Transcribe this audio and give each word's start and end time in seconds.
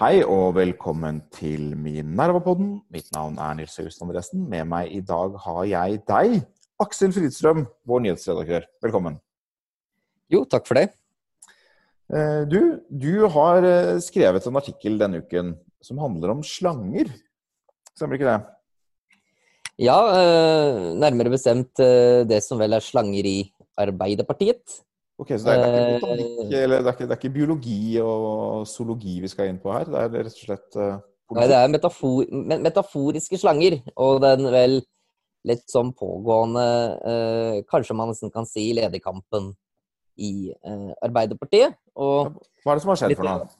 Hei 0.00 0.22
og 0.24 0.54
velkommen 0.56 1.18
til 1.28 1.74
min 1.76 2.14
Nervapodden. 2.16 2.70
Mitt 2.88 3.10
navn 3.12 3.34
er 3.36 3.58
Nils 3.58 3.74
August 3.82 4.00
Andresen. 4.00 4.46
Med 4.48 4.64
meg 4.64 4.94
i 4.96 5.02
dag 5.04 5.34
har 5.42 5.58
jeg 5.68 5.98
deg, 6.08 6.38
Aksel 6.80 7.12
Fridstrøm, 7.12 7.66
vår 7.84 8.00
nyhetsredaktør. 8.06 8.64
Velkommen. 8.80 9.18
Jo, 10.32 10.46
takk 10.48 10.64
for 10.64 10.80
det. 10.80 10.86
Eh, 12.16 12.48
du, 12.48 12.80
du 12.88 13.28
har 13.36 13.68
eh, 13.68 14.00
skrevet 14.00 14.48
en 14.48 14.56
artikkel 14.62 14.96
denne 15.04 15.20
uken 15.20 15.52
som 15.84 16.00
handler 16.00 16.32
om 16.32 16.40
slanger. 16.48 17.12
Stemmer 17.92 18.16
ikke 18.16 18.32
det? 18.32 19.18
Ja, 19.84 20.00
eh, 20.16 20.94
nærmere 20.96 21.36
bestemt 21.36 21.76
det 21.76 22.40
som 22.48 22.64
vel 22.64 22.80
er 22.80 22.88
slanger 22.88 23.28
i 23.28 23.42
Arbeiderpartiet. 23.76 24.80
Ok, 25.20 25.34
Så 25.36 25.44
det 25.44 25.52
er, 25.52 25.58
det 25.60 25.68
er 25.68 25.90
ikke 25.90 26.00
botanikk, 26.00 26.52
eller 26.62 26.80
det 26.80 26.86
er 26.86 26.94
ikke, 26.94 27.06
det 27.06 27.12
er 27.12 27.18
ikke, 27.18 27.34
biologi 27.34 27.80
og 28.00 28.66
zoologi 28.68 29.18
vi 29.20 29.28
skal 29.28 29.50
inn 29.50 29.58
på 29.60 29.72
her? 29.74 29.90
Det 29.90 30.00
er 30.00 30.14
rett 30.16 30.38
og 30.38 30.46
slett 30.46 30.78
uh, 30.80 30.94
Nei, 31.36 31.44
det 31.46 31.58
er 31.58 31.68
metafor, 31.70 32.30
metaforiske 32.64 33.38
slanger. 33.38 33.76
Og 34.00 34.22
den 34.24 34.48
vel 34.50 34.78
litt 35.46 35.66
sånn 35.70 35.92
pågående, 35.96 36.64
uh, 37.04 37.60
kanskje 37.68 37.98
man 38.00 38.10
nesten 38.10 38.32
kan 38.32 38.48
si, 38.48 38.70
lederkampen 38.76 39.52
i 40.16 40.50
uh, 40.64 40.90
Arbeiderpartiet. 41.04 41.76
Og 42.00 42.32
Hva 42.64 42.72
er 42.72 42.80
det 42.80 42.86
som 42.86 42.94
har 42.94 43.02
skjedd 43.04 43.16
for 43.20 43.28
noe? 43.28 43.52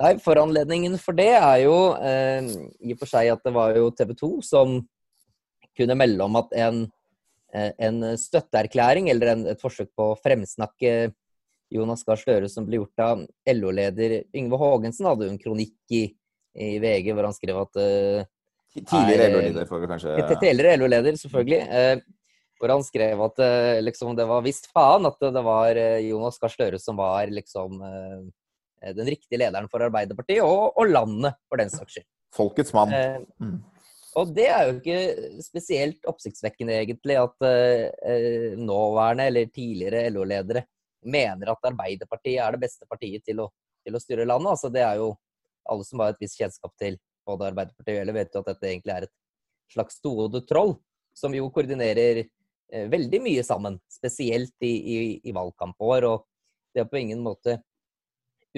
Nei, 0.00 0.14
Foranledningen 0.20 1.00
for 1.00 1.16
det 1.16 1.32
er 1.36 1.58
jo 1.64 1.74
i 2.00 2.92
og 2.94 3.00
for 3.00 3.08
seg 3.10 3.32
at 3.32 3.42
det 3.44 3.52
var 3.52 3.74
jo 3.76 3.90
TV 3.92 4.14
2 4.16 4.30
som 4.44 4.78
kunne 5.76 5.96
melde 5.96 6.24
om 6.24 6.38
at 6.40 6.54
en 6.56 6.84
Eh, 6.84 6.99
en 7.52 8.04
støtteerklæring 8.20 9.08
eller 9.10 9.32
en, 9.32 9.40
et 9.50 9.62
forsøk 9.62 9.88
på 9.98 10.12
å 10.12 10.18
fremsnakke 10.22 11.10
Jonas 11.70 12.02
Gahr 12.06 12.18
Støre 12.18 12.50
som 12.50 12.66
ble 12.66 12.80
gjort 12.80 13.02
av 13.04 13.22
LO-leder 13.48 14.16
Yngve 14.36 14.58
Haagensen. 14.60 15.06
Hadde 15.06 15.28
jo 15.28 15.34
en 15.34 15.40
kronikk 15.40 15.94
i, 15.94 16.02
i, 16.58 16.70
VG 16.82 17.12
hvor 17.14 17.28
han 17.28 17.36
skrev 17.36 17.62
at 17.62 17.80
uh, 17.80 18.28
Tidligere 18.70 19.30
LO-leder, 19.32 19.66
får 19.66 19.82
vi 19.82 19.90
kanskje 19.90 20.16
Tidligere 20.32 20.76
LO-leder, 20.78 21.18
selvfølgelig. 21.18 21.60
Uh, 21.70 22.42
hvor 22.60 22.74
han 22.74 22.84
skrev 22.84 23.22
at 23.24 23.42
uh, 23.42 23.78
liksom, 23.86 24.12
det 24.18 24.26
var 24.30 24.44
visst 24.44 24.68
faen 24.74 25.08
at 25.08 25.22
det 25.22 25.44
var 25.46 25.80
Jonas 26.04 26.38
Gahr 26.42 26.54
Støre 26.54 26.82
som 26.82 26.98
var 27.00 27.30
liksom 27.32 27.80
den 28.80 29.08
riktige 29.12 29.36
lederen 29.36 29.66
for 29.68 29.84
Arbeiderpartiet, 29.84 30.40
og, 30.40 30.70
og 30.80 30.88
landet, 30.88 31.36
for 31.52 31.60
den 31.60 31.68
saks 31.68 31.98
skyld. 31.98 32.06
Folkets 32.32 32.72
mann. 32.72 32.94
Mm. 33.36 33.58
Og 34.18 34.32
det 34.34 34.46
er 34.50 34.66
jo 34.66 34.78
ikke 34.80 35.42
spesielt 35.44 36.06
oppsiktsvekkende, 36.10 36.80
egentlig, 36.82 37.16
at 37.20 37.46
eh, 37.46 38.56
nåværende 38.58 39.28
eller 39.30 39.52
tidligere 39.54 40.08
LO-ledere 40.10 40.64
mener 41.06 41.52
at 41.52 41.68
Arbeiderpartiet 41.70 42.40
er 42.42 42.56
det 42.56 42.62
beste 42.64 42.88
partiet 42.90 43.24
til 43.24 43.44
å, 43.44 43.46
til 43.86 43.94
å, 43.94 44.02
styre 44.02 44.26
landet. 44.26 44.50
Altså, 44.56 44.72
det 44.72 44.82
er 44.84 44.98
jo 44.98 45.12
alle 45.70 45.86
som 45.86 46.02
har 46.02 46.12
et 46.12 46.20
visst 46.22 46.40
kjennskap 46.40 46.74
til 46.80 46.98
både 47.28 47.52
Arbeiderpartiet 47.52 48.02
og 48.02 48.10
LO, 48.10 48.16
vet 48.18 48.34
jo 48.34 48.42
at 48.42 48.50
dette 48.50 48.70
egentlig 48.72 48.96
er 48.96 49.06
et 49.06 49.16
slags 49.70 50.00
tohodet 50.02 50.44
troll, 50.50 50.74
som 51.14 51.34
jo 51.36 51.46
koordinerer 51.54 52.24
eh, 52.24 52.86
veldig 52.90 53.22
mye 53.22 53.46
sammen. 53.46 53.78
Spesielt 53.92 54.56
i, 54.66 54.74
i, 54.74 55.00
i, 55.22 55.34
valgkampår. 55.36 56.08
Og 56.10 56.26
det 56.74 56.82
er 56.82 56.90
på 56.90 56.98
ingen 56.98 57.22
måte 57.22 57.60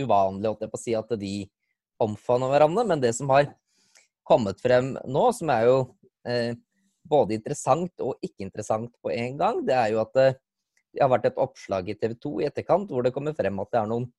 uvanlig 0.01 0.49
å 0.49 0.81
si 0.81 0.97
at 0.97 1.13
de 1.21 1.43
omfavner 2.01 2.49
hverandre, 2.49 2.87
men 2.89 3.03
det 3.03 3.13
som 3.15 3.29
har 3.31 3.53
kommet 4.27 4.61
frem 4.63 4.95
nå, 5.09 5.25
som 5.37 5.51
er 5.53 5.67
jo 5.69 5.77
eh, 6.29 6.55
både 7.09 7.37
interessant 7.37 8.05
og 8.05 8.19
ikke 8.23 8.47
interessant 8.47 8.93
på 9.03 9.13
en 9.15 9.39
gang, 9.41 9.63
det 9.67 9.77
er 9.77 9.93
jo 9.95 10.03
at 10.05 10.19
eh, 10.23 10.41
det 10.93 11.01
har 11.01 11.13
vært 11.13 11.31
et 11.31 11.41
oppslag 11.41 11.89
i 11.89 11.97
TV 11.97 12.17
2 12.21 12.33
i 12.43 12.49
etterkant 12.51 12.91
hvor 12.93 13.05
det 13.05 13.15
kommer 13.15 13.37
frem 13.37 13.61
at 13.63 13.71
det 13.73 13.81
er 13.81 13.89
noen 13.89 14.11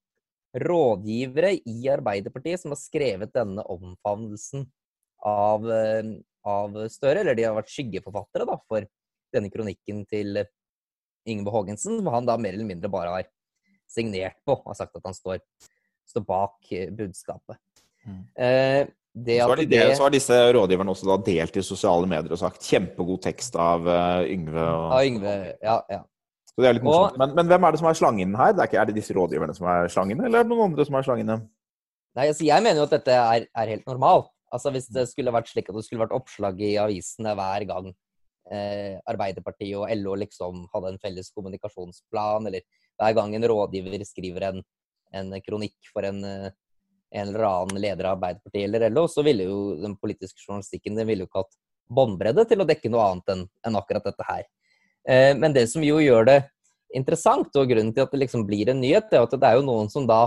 rådgivere 0.64 1.52
i 1.70 1.78
Arbeiderpartiet 1.90 2.62
som 2.62 2.74
har 2.74 2.82
skrevet 2.82 3.34
denne 3.34 3.66
omfavnelsen 3.74 4.66
av, 5.26 5.70
eh, 5.70 6.10
av 6.50 6.78
Støre. 6.94 7.22
Eller 7.22 7.38
de 7.38 7.46
har 7.48 7.56
vært 7.58 7.72
skyggeforfattere 7.74 8.50
da, 8.50 8.58
for 8.70 8.86
denne 9.34 9.54
kronikken 9.54 10.04
til 10.10 10.44
Ingeborg 11.30 11.62
Haagensen, 11.62 12.02
som 12.02 12.12
han 12.14 12.28
da 12.28 12.36
mer 12.38 12.58
eller 12.58 12.70
mindre 12.70 12.92
bare 12.92 13.16
har 13.16 13.30
signert 13.90 14.38
på. 14.46 14.58
og 14.58 14.76
sagt 14.78 14.98
at 14.98 15.06
han 15.06 15.18
står, 15.18 15.42
står 16.10 16.26
bak 16.28 16.74
budskapet. 16.98 17.62
Mm. 18.06 18.22
Eh, 18.36 18.84
så 19.14 19.46
har, 19.46 19.60
de, 19.60 19.66
det... 19.70 19.82
så, 19.94 20.04
har 20.08 20.14
disse 20.14 20.38
rådgiverne 20.58 20.90
også 20.90 21.06
da 21.06 21.20
delt 21.22 21.58
i 21.60 21.62
sosiale 21.62 22.08
medier 22.10 22.34
og 22.34 22.40
sagt 22.42 22.66
'kjempegod 22.66 23.22
tekst 23.22 23.54
av 23.62 23.86
uh, 23.86 24.24
Yngve'. 24.26 24.58
Og... 24.58 24.88
Av 24.98 25.06
Yngve, 25.06 25.34
ja, 25.62 25.76
ja. 25.92 26.00
Så 26.50 26.62
det 26.62 26.70
er 26.70 26.78
litt 26.78 26.86
morsomt. 26.86 27.14
Og... 27.14 27.20
Men, 27.22 27.36
men, 27.38 27.50
hvem 27.50 27.68
er 27.68 27.76
det 27.76 27.82
som 27.82 27.90
er 27.90 27.98
slangen 27.98 28.34
her? 28.38 28.56
Det 28.56 28.64
er, 28.64 28.72
ikke, 28.72 28.80
er, 28.82 28.90
det 28.90 28.98
disse 28.98 29.14
rådgiverne 29.18 29.54
som 29.58 29.70
er 29.70 29.90
slangene, 29.94 30.26
eller 30.26 30.42
er 30.42 30.48
det 30.48 30.54
noen 30.54 30.72
andre 30.72 30.86
som 30.90 30.98
er 30.98 31.06
slangene? 31.06 31.38
Nei, 32.18 32.28
altså 32.30 32.46
Jeg 32.46 32.66
mener 32.66 32.82
jo 32.82 32.88
at 32.88 32.96
dette 32.98 33.18
er, 33.18 33.46
er, 33.50 33.72
helt 33.76 33.86
normalt. 33.90 34.32
Altså 34.54 34.74
Hvis 34.74 34.90
det 34.94 35.06
skulle 35.10 35.34
vært 35.34 35.50
slik 35.50 35.70
at 35.70 35.78
det 35.78 35.86
skulle 35.86 36.04
vært 36.04 36.18
oppslag 36.18 36.60
i 36.62 36.76
avisene 36.82 37.34
hver 37.38 37.66
gang 37.70 37.88
eh, 38.54 39.00
Arbeiderpartiet 39.10 39.78
og 39.80 39.90
LO 40.02 40.18
liksom 40.22 40.68
hadde 40.74 40.94
en 40.94 41.02
felles 41.02 41.30
kommunikasjonsplan, 41.34 42.50
eller 42.50 42.66
hver 43.02 43.18
gang 43.18 43.34
en 43.34 43.48
rådgiver 43.50 44.06
skriver 44.06 44.50
en, 44.52 44.62
en 45.18 45.34
kronikk 45.42 45.78
for 45.94 46.06
en 46.06 46.22
eh, 46.22 46.52
en 47.14 47.30
eller 47.30 47.46
annen 47.48 47.82
leder 47.82 48.08
av 48.10 48.18
Arbeiderpartiet 48.18 48.66
eller 48.68 48.90
LO, 48.90 49.06
så 49.08 49.24
ville 49.26 49.46
jo 49.46 49.60
den 49.82 49.96
politiske 50.02 50.42
journalistikken 50.42 50.98
den 50.98 51.08
ville 51.10 51.26
jo 51.26 51.30
ikke 51.30 51.44
hatt 51.44 51.56
båndbredde 51.94 52.46
til 52.50 52.64
å 52.64 52.68
dekke 52.68 52.90
noe 52.92 53.06
annet 53.12 53.34
enn, 53.34 53.44
enn 53.68 53.78
akkurat 53.78 54.08
dette 54.08 54.26
her. 54.28 54.48
Eh, 55.08 55.32
men 55.38 55.54
det 55.56 55.68
som 55.72 55.84
jo 55.86 56.00
gjør 56.02 56.28
det 56.32 56.40
interessant, 56.98 57.54
og 57.60 57.70
grunnen 57.70 57.94
til 57.94 58.06
at 58.06 58.14
det 58.14 58.24
liksom 58.24 58.48
blir 58.48 58.72
en 58.72 58.82
nyhet, 58.82 59.12
er 59.12 59.26
at 59.26 59.36
det 59.36 59.50
er 59.50 59.60
jo 59.60 59.68
noen 59.68 59.92
som 59.94 60.08
da 60.10 60.24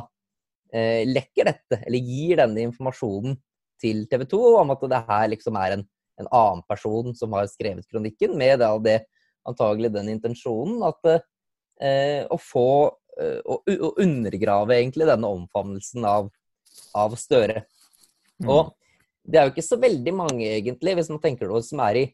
eh, 0.74 1.02
lekker 1.08 1.50
dette, 1.50 1.80
eller 1.82 2.12
gir 2.14 2.42
denne 2.42 2.66
informasjonen 2.68 3.36
til 3.82 4.06
TV 4.10 4.24
2 4.30 4.42
om 4.62 4.72
at 4.74 4.86
det 4.90 5.02
her 5.10 5.28
liksom 5.32 5.58
er 5.60 5.76
en, 5.76 5.84
en 6.22 6.30
annen 6.30 6.64
person 6.68 7.12
som 7.16 7.34
har 7.36 7.48
skrevet 7.50 7.88
kronikken, 7.90 8.36
med 8.38 8.60
da 8.62 8.72
det 8.82 9.00
antagelig 9.46 9.92
den 9.94 10.10
intensjonen 10.16 10.82
at 10.86 11.10
eh, 11.10 12.22
å 12.26 12.38
få 12.40 12.68
eh, 13.20 13.38
å, 13.44 13.60
å 13.62 13.92
undergrave 14.02 14.78
egentlig 14.78 15.08
denne 15.08 15.30
omfavnelsen 15.38 16.06
av 16.08 16.30
av 16.96 17.14
Støre. 17.20 17.64
Mm. 18.42 18.50
Og 18.52 18.72
det 19.26 19.40
er 19.40 19.46
jo 19.46 19.54
ikke 19.54 19.66
så 19.66 19.78
veldig 19.80 20.14
mange, 20.14 20.46
egentlig, 20.46 20.94
hvis 20.98 21.10
man 21.10 21.22
tenker 21.22 21.50
det, 21.50 21.62
som 21.66 21.82
er 21.82 22.00
i, 22.02 22.04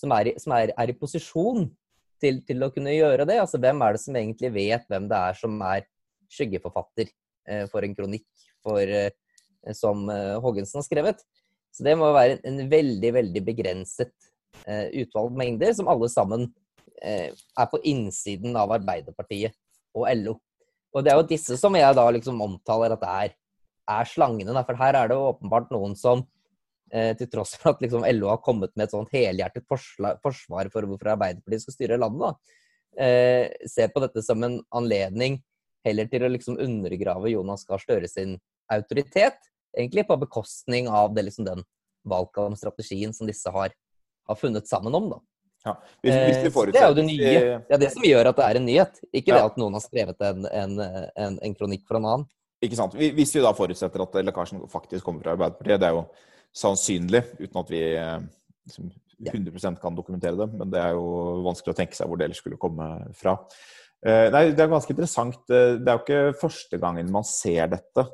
som 0.00 0.14
er 0.16 0.30
i, 0.30 0.36
som 0.40 0.54
er, 0.56 0.72
er 0.80 0.90
i 0.90 0.96
posisjon 0.96 1.66
til, 2.22 2.40
til, 2.46 2.64
å 2.64 2.70
kunne 2.72 2.94
gjøre 2.94 3.26
det. 3.28 3.38
Altså, 3.42 3.60
hvem 3.60 3.82
er 3.84 3.94
det 3.94 4.02
som 4.04 4.16
egentlig 4.18 4.50
vet 4.54 4.86
hvem 4.90 5.08
det 5.10 5.20
er 5.28 5.38
som 5.38 5.60
er 5.66 5.86
skyggeforfatter 6.32 7.10
eh, 7.10 7.64
for 7.70 7.84
en 7.84 7.96
kronikk 7.96 8.26
for, 8.64 8.80
eh, 8.80 9.74
som 9.76 10.06
eh, 10.12 10.36
Haagensen 10.40 10.80
har 10.80 10.86
skrevet? 10.88 11.24
Så 11.74 11.84
det 11.86 11.96
må 11.98 12.12
være 12.14 12.38
en, 12.38 12.62
en 12.62 12.70
veldig, 12.70 13.12
veldig 13.18 13.44
begrenset 13.44 14.14
eh, 14.64 14.88
utvalg 15.02 15.36
mengder, 15.36 15.74
som 15.76 15.90
alle 15.90 16.08
sammen 16.12 16.48
eh, 17.02 17.30
er 17.34 17.70
på 17.70 17.82
innsiden 17.82 18.56
av 18.56 18.72
Arbeiderpartiet 18.78 19.56
og 19.94 20.08
LO. 20.22 20.38
Og 20.94 21.02
det 21.02 21.10
er 21.10 21.18
jo 21.18 21.30
disse 21.34 21.58
som 21.58 21.74
jeg 21.74 21.96
da 21.98 22.04
liksom 22.14 22.40
omtaler 22.44 22.94
at 22.94 23.02
det 23.02 23.14
er 23.14 23.34
er 23.90 24.08
slangene. 24.08 24.64
For 24.66 24.78
her 24.78 24.98
er 24.98 25.10
det 25.10 25.18
åpenbart 25.18 25.72
noen 25.74 25.96
som, 25.98 26.24
eh, 26.92 27.14
til 27.16 27.28
tross 27.30 27.54
for 27.56 27.74
at 27.74 27.82
liksom 27.84 28.04
LO 28.14 28.28
har 28.28 28.42
kommet 28.44 28.74
med 28.76 28.84
et 28.84 28.94
sånt 28.96 29.10
helhjertet 29.12 29.66
forsvar 29.68 30.70
for 30.72 30.82
hvorfor 30.82 31.14
Arbeiderpartiet 31.14 31.62
skal 31.66 31.74
styre 31.74 32.00
landet, 32.00 32.20
da, 32.20 33.04
eh, 33.04 33.48
ser 33.66 33.88
på 33.88 34.00
dette 34.00 34.22
som 34.22 34.42
en 34.44 34.60
anledning 34.72 35.42
heller 35.84 36.06
til 36.06 36.22
å 36.22 36.32
liksom 36.32 36.58
undergrave 36.58 37.30
Jonas 37.30 37.64
Gahr 37.64 37.78
Støre 37.78 38.08
sin 38.08 38.38
autoritet. 38.72 39.36
Egentlig 39.76 40.06
på 40.06 40.18
bekostning 40.20 40.88
av 40.88 41.14
det, 41.14 41.24
liksom 41.24 41.44
den 41.44 41.64
valgkampstrategien 42.06 43.12
som 43.14 43.26
disse 43.26 43.50
har, 43.50 43.70
har 44.28 44.36
funnet 44.36 44.68
sammen 44.68 44.94
om. 44.94 45.10
da. 45.10 45.20
Ja. 45.64 45.74
Hvis, 46.04 46.14
hvis 46.14 46.56
eh, 46.56 46.72
det 46.72 46.80
er 46.80 46.90
jo 46.90 46.96
det 46.98 47.06
nye. 47.08 47.34
Det 47.64 47.76
er 47.76 47.80
det 47.80 47.90
som 47.94 48.04
gjør 48.04 48.30
at 48.30 48.38
det 48.38 48.46
er 48.46 48.60
en 48.60 48.66
nyhet. 48.68 49.02
Ikke 49.12 49.32
ja. 49.32 49.38
det 49.38 49.50
at 49.50 49.60
noen 49.60 49.76
har 49.76 49.84
skrevet 49.84 50.24
en, 50.28 50.48
en, 50.48 50.80
en, 50.80 51.38
en 51.40 51.56
kronikk 51.56 51.86
for 51.88 51.98
en 51.98 52.08
annen. 52.10 52.26
Ikke 52.62 52.78
sant? 52.78 52.94
Hvis 52.94 53.34
vi 53.34 53.42
da 53.42 53.52
forutsetter 53.56 54.04
at 54.04 54.20
lekkasjen 54.24 54.62
faktisk 54.72 55.04
kommer 55.06 55.24
fra 55.24 55.34
Arbeiderpartiet, 55.34 55.80
det 55.82 55.88
er 55.88 55.96
jo 55.96 56.04
sannsynlig, 56.54 57.22
uten 57.40 57.60
at 57.60 57.72
vi 57.72 57.80
eh, 57.98 58.18
liksom, 58.68 58.90
100% 59.24 59.80
kan 59.82 59.96
dokumentere 59.96 60.38
det, 60.38 60.48
men 60.54 60.70
det 60.72 60.80
er 60.80 60.94
jo 60.96 61.06
vanskelig 61.46 61.74
å 61.74 61.78
tenke 61.78 61.98
seg 61.98 62.08
hvor 62.08 62.20
det 62.20 62.28
ellers 62.28 62.42
skulle 62.42 62.60
komme 62.60 62.88
fra. 63.18 63.36
Eh, 64.04 64.28
nei, 64.32 64.46
Det 64.52 64.64
er 64.64 64.72
ganske 64.72 64.94
interessant. 64.94 65.40
Eh, 65.50 65.76
det 65.80 65.90
er 65.90 65.98
jo 65.98 66.04
ikke 66.04 66.40
første 66.44 66.80
gangen 66.80 67.12
man 67.12 67.26
ser 67.26 67.72
dette 67.74 68.06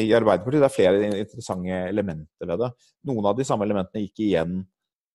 i 0.00 0.08
Arbeiderpartiet. 0.16 0.62
Det 0.62 0.70
er 0.70 0.78
flere 0.78 1.10
interessante 1.22 1.80
elementer 1.90 2.50
ved 2.50 2.64
det. 2.64 2.70
Noen 3.10 3.28
av 3.30 3.36
de 3.38 3.46
samme 3.46 3.68
elementene 3.68 4.06
gikk 4.06 4.24
igjen 4.30 4.62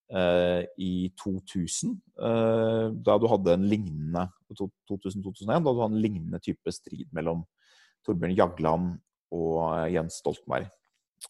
i 0.10 1.12
2000, 1.22 1.92
uh, 2.18 2.88
da 2.98 3.13
du 3.22 3.27
hadde 3.30 3.51
en 3.54 3.68
lignende 3.69 4.24
2000-2001, 4.57 5.51
da 5.51 5.60
du 5.62 5.81
hadde 5.83 5.94
en 5.94 6.01
lignende 6.01 6.39
type 6.42 6.74
strid 6.74 7.06
mellom 7.13 7.44
Torbjørn 8.07 8.36
Jagland 8.38 8.92
og 9.36 9.56
eh, 9.68 9.94
Jens 9.96 10.19
Stoltenberg. 10.24 10.69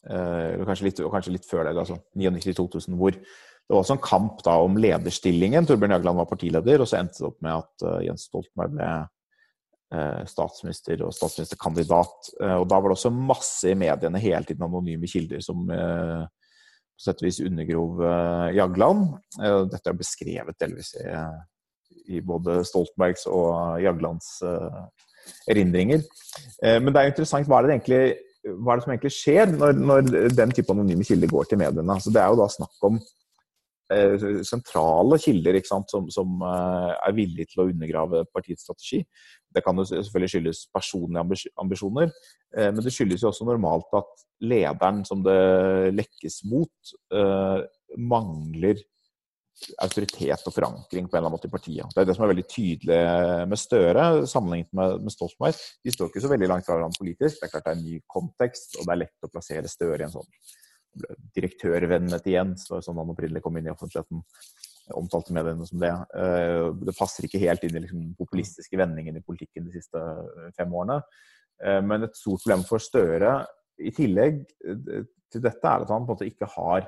Eh, 0.06 0.66
kanskje, 0.68 0.90
litt, 0.90 1.04
kanskje 1.14 1.36
litt 1.36 1.48
før 1.50 1.66
det, 1.68 1.78
altså 1.78 2.00
99-2000, 2.18 2.98
hvor 3.00 3.16
det 3.16 3.76
var 3.76 3.84
også 3.84 4.00
en 4.00 4.02
kamp 4.02 4.44
da 4.46 4.56
om 4.66 4.78
lederstillingen. 4.82 5.68
Torbjørn 5.70 5.98
Jagland 5.98 6.22
var 6.22 6.30
partileder, 6.30 6.82
og 6.82 6.90
så 6.90 7.02
endte 7.02 7.22
det 7.22 7.30
opp 7.30 7.42
med 7.46 7.54
at 7.54 7.86
uh, 7.86 8.00
Jens 8.02 8.24
Stoltenberg 8.26 8.74
ble 8.74 8.90
eh, 9.94 10.24
statsminister 10.30 11.04
og 11.06 11.14
statsministerkandidat. 11.16 12.32
Eh, 12.42 12.56
og 12.56 12.68
da 12.70 12.80
var 12.80 12.90
det 12.90 12.98
også 12.98 13.14
masse 13.14 13.70
i 13.72 13.78
mediene 13.78 14.22
hele 14.22 14.46
tiden 14.48 14.66
anonyme 14.66 15.10
kilder 15.10 15.44
som 15.46 15.70
eh, 15.74 16.26
på 16.26 17.06
sett 17.06 17.22
og 17.22 17.30
vis 17.30 17.42
undergrov 17.46 18.04
eh, 18.04 18.48
Jagland. 18.58 19.06
Eh, 19.40 19.62
dette 19.72 19.92
er 19.92 20.02
beskrevet 20.02 20.60
delvis 20.62 20.94
i, 21.00 21.08
i 22.18 22.24
både 22.26 22.62
Stoltenbergs 22.68 23.28
og 23.32 23.80
Jaglands 23.84 24.40
erindringer. 25.50 26.04
Men 26.62 26.92
det 26.92 27.00
er 27.00 27.08
jo 27.08 27.14
interessant 27.14 27.48
hva 27.50 27.60
er 27.60 27.68
det 27.68 27.76
egentlig 27.78 28.02
hva 28.48 28.74
er 28.74 28.80
det 28.80 28.86
som 28.86 28.94
egentlig 28.94 29.14
skjer 29.14 29.52
når, 29.52 29.80
når 29.80 30.12
den 30.36 30.52
type 30.56 30.72
anonyme 30.74 31.06
kilder 31.08 31.32
går 31.32 31.50
til 31.50 31.60
mediene? 31.62 31.96
Altså, 31.96 32.12
det 32.14 32.22
er 32.22 32.30
jo 32.32 32.40
da 32.40 32.48
snakk 32.54 32.88
om 32.88 33.00
eh, 33.94 34.28
sentrale 34.48 35.20
kilder 35.22 35.60
sant, 35.68 35.92
som, 35.92 36.08
som 36.14 36.46
eh, 36.48 36.94
er 36.96 37.18
villige 37.18 37.52
til 37.52 37.64
å 37.64 37.68
undergrave 37.70 38.24
partiets 38.34 38.64
strategi. 38.68 39.02
Det 39.50 39.64
kan 39.66 39.80
jo 39.80 39.88
selvfølgelig 39.90 40.34
skyldes 40.36 40.64
personlige 40.76 41.50
ambisjoner, 41.60 42.14
eh, 42.56 42.70
men 42.70 42.84
det 42.86 42.94
skyldes 42.96 43.26
jo 43.26 43.32
også 43.32 43.50
normalt 43.50 44.00
at 44.00 44.26
lederen 44.46 45.04
som 45.08 45.26
det 45.26 45.40
lekkes 45.98 46.44
mot, 46.50 46.96
eh, 47.12 47.60
mangler 47.98 48.80
autoritet 49.84 50.46
og 50.48 50.56
forankring 50.56 51.08
på 51.08 51.16
en 51.16 51.20
eller 51.20 51.28
annen 51.28 51.36
måte 51.36 51.50
i 51.50 51.54
partiet. 51.54 51.92
Det 51.94 52.02
er 52.02 52.08
det 52.08 52.16
som 52.18 52.26
er 52.26 52.32
veldig 52.32 52.46
tydelig 52.52 53.00
med 53.52 53.60
Støre 53.60 54.06
sammenlignet 54.30 54.72
med, 54.80 54.96
med 55.04 55.14
Stoltenberg. 55.14 55.60
De 55.86 55.94
står 55.94 56.12
ikke 56.12 56.24
så 56.24 56.32
veldig 56.32 56.50
langt 56.52 56.68
fra 56.68 56.78
hverandre 56.78 57.02
politisk. 57.02 57.40
Det 57.40 57.48
er 57.48 57.54
klart 57.54 57.68
det 57.68 57.74
er 57.74 57.80
en 57.80 57.86
ny 57.86 58.00
kontekst, 58.16 58.78
og 58.80 58.88
det 58.88 58.96
er 58.96 59.02
lett 59.04 59.28
å 59.28 59.32
plassere 59.34 59.72
Støre 59.72 60.02
i 60.02 60.08
en 60.08 60.16
sånn 60.16 60.32
direktørvennet 61.38 62.26
igjen, 62.28 62.56
sånn 62.58 62.98
han 62.98 63.14
opprinnelig 63.14 63.44
kom 63.46 63.60
inn 63.60 63.70
i 63.70 63.74
offentligheten. 63.74 64.24
Omtalte 64.98 65.36
mediene 65.38 65.68
som 65.70 65.82
det. 65.82 65.92
Eh, 66.18 66.70
det 66.82 66.96
passer 66.98 67.28
ikke 67.28 67.42
helt 67.44 67.66
inn 67.68 67.78
i 67.78 67.84
liksom, 67.84 68.08
populistiske 68.18 68.80
vendingen 68.80 69.20
i 69.20 69.26
politikken 69.26 69.68
de 69.68 69.76
siste 69.76 70.02
fem 70.58 70.74
årene. 70.74 70.98
Eh, 71.62 71.82
men 71.86 72.08
et 72.08 72.18
stort 72.18 72.42
problem 72.42 72.66
for 72.66 72.82
Støre 72.82 73.36
i 73.80 73.94
tillegg 73.96 74.42
eh, 74.66 75.04
til 75.30 75.44
dette 75.46 75.62
er 75.70 75.86
at 75.86 75.94
han 75.94 76.08
på 76.08 76.16
en 76.16 76.16
måte 76.16 76.30
ikke 76.30 76.50
har 76.56 76.88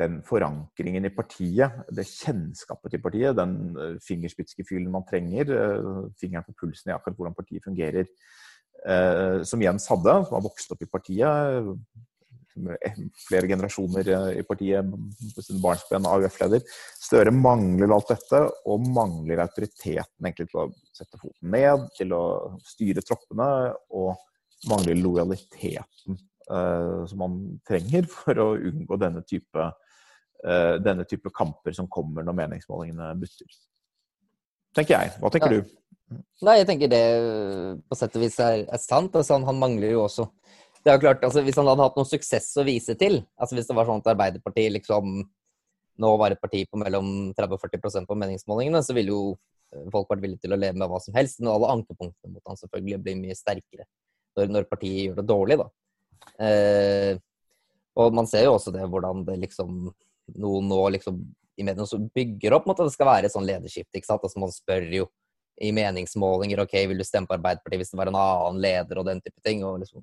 den 0.00 0.20
forankringen 0.26 1.06
i 1.06 1.12
partiet, 1.14 1.84
det 1.94 2.06
kjennskapet 2.08 2.94
til 2.94 3.02
partiet, 3.02 3.36
den 3.38 3.52
eh, 3.78 3.92
fingerspitzgefühlen 4.02 4.90
man 4.92 5.06
trenger, 5.06 5.52
eh, 5.54 6.00
fingeren 6.20 6.46
på 6.46 6.56
pulsen 6.64 6.90
i 6.90 6.96
akkurat 6.96 7.18
hvordan 7.18 7.36
partiet 7.36 7.66
fungerer, 7.66 8.08
eh, 8.90 9.44
som 9.46 9.62
Jens 9.62 9.86
hadde, 9.92 10.16
som 10.26 10.38
har 10.38 10.44
vokst 10.48 10.74
opp 10.74 10.82
i 10.82 10.90
partiet, 10.90 11.70
flere 13.24 13.48
generasjoner 13.50 14.10
i 14.38 14.42
partiet, 14.46 14.90
sin 15.42 15.58
barnsben 15.62 16.06
AUF-leder. 16.06 16.62
Støre 17.02 17.32
mangler 17.34 17.90
alt 17.96 18.12
dette, 18.12 18.42
og 18.70 18.84
mangler 18.94 19.42
autoriteten 19.42 20.28
egentlig 20.28 20.46
til 20.52 20.60
å 20.62 20.68
sette 20.94 21.18
foten 21.18 21.50
ned, 21.50 21.88
til 21.96 22.14
å 22.14 22.22
styre 22.62 23.02
troppene, 23.02 23.48
og 23.90 24.14
mangler 24.70 25.02
lojaliteten 25.02 26.22
som 26.44 27.18
man 27.18 27.34
trenger 27.66 28.06
for 28.12 28.38
å 28.38 28.46
unngå 28.54 29.00
denne 29.02 29.24
type 29.26 29.66
denne 30.84 31.06
type 31.08 31.30
kamper 31.32 31.72
som 31.72 31.86
kommer 31.88 32.26
når 32.26 32.36
meningsmålingene 32.36 33.06
butter. 33.16 33.54
Tenker 34.76 34.98
jeg. 34.98 35.12
Hva 35.22 35.30
tenker 35.32 35.54
ja. 35.54 35.62
du? 35.62 36.18
Nei, 36.44 36.58
jeg 36.58 36.66
tenker 36.68 36.90
det 36.92 37.04
på 37.88 37.96
sett 37.96 38.18
og 38.18 38.26
vis 38.26 38.36
er, 38.44 38.66
er 38.68 38.82
sant. 38.82 39.16
Altså, 39.16 39.38
han 39.40 39.60
mangler 39.62 39.94
jo 39.94 40.02
også 40.04 40.26
det 40.84 40.92
er 40.92 40.98
jo 40.98 41.04
klart, 41.06 41.24
altså, 41.24 41.40
Hvis 41.40 41.56
han 41.56 41.68
hadde 41.70 41.86
hatt 41.86 41.96
noe 41.96 42.08
suksess 42.08 42.50
å 42.60 42.66
vise 42.66 42.94
til, 43.00 43.22
altså 43.40 43.56
hvis 43.56 43.70
det 43.70 43.76
var 43.76 43.88
sånn 43.88 44.02
at 44.02 44.10
Arbeiderpartiet 44.12 44.74
liksom 44.74 45.22
nå 46.02 46.10
var 46.20 46.34
et 46.34 46.42
parti 46.42 46.64
på 46.66 46.78
mellom 46.80 47.08
30 47.38 47.54
og 47.56 47.62
40% 47.62 48.08
på 48.10 48.16
meningsmålingene, 48.18 48.82
så 48.82 48.96
ville 48.96 49.14
jo 49.14 49.20
eh, 49.72 49.84
folk 49.94 50.10
vært 50.10 50.24
villige 50.24 50.44
til 50.44 50.56
å 50.56 50.58
leve 50.58 50.76
med 50.76 50.90
hva 50.90 50.98
som 51.00 51.14
helst. 51.16 51.38
Men 51.40 51.52
alle 51.54 51.70
ankepunktene 51.76 52.34
mot 52.34 52.50
han 52.50 52.58
selvfølgelig 52.60 53.00
blir 53.04 53.20
mye 53.20 53.36
sterkere 53.38 53.86
når, 54.36 54.50
når 54.50 54.66
partiet 54.68 55.00
gjør 55.06 55.20
det 55.20 55.26
dårlig, 55.30 55.58
da. 55.62 55.68
Eh, 56.42 57.12
og 58.02 58.16
man 58.18 58.26
ser 58.26 58.48
jo 58.48 58.56
også 58.56 58.74
det 58.74 58.84
hvordan 58.90 59.22
det 59.28 59.38
liksom 59.46 59.86
noen 60.40 60.70
nå 60.70 60.80
liksom 60.96 61.20
i 61.56 61.62
mediene 61.66 61.86
som 61.86 62.08
bygger 62.14 62.56
opp 62.56 62.66
mot 62.66 62.78
at 62.80 62.88
det 62.88 62.94
skal 62.96 63.08
være 63.08 63.28
et 63.28 63.34
sånn 63.34 63.46
lederskifte. 63.46 63.98
ikke 63.98 64.08
sant? 64.08 64.24
Altså 64.26 64.40
Man 64.42 64.52
spør 64.54 64.88
jo 64.96 65.06
i 65.62 65.70
meningsmålinger 65.74 66.64
ok, 66.64 66.74
vil 66.90 66.98
du 66.98 67.06
stemme 67.06 67.30
på 67.30 67.36
Arbeiderpartiet 67.36 67.84
hvis 67.84 67.92
det 67.92 68.00
var 68.00 68.10
en 68.10 68.18
annen 68.18 68.58
leder 68.62 68.98
og 68.98 69.06
den 69.06 69.22
type 69.22 69.38
ting. 69.44 69.62
Og 69.66 69.78
liksom 69.84 70.02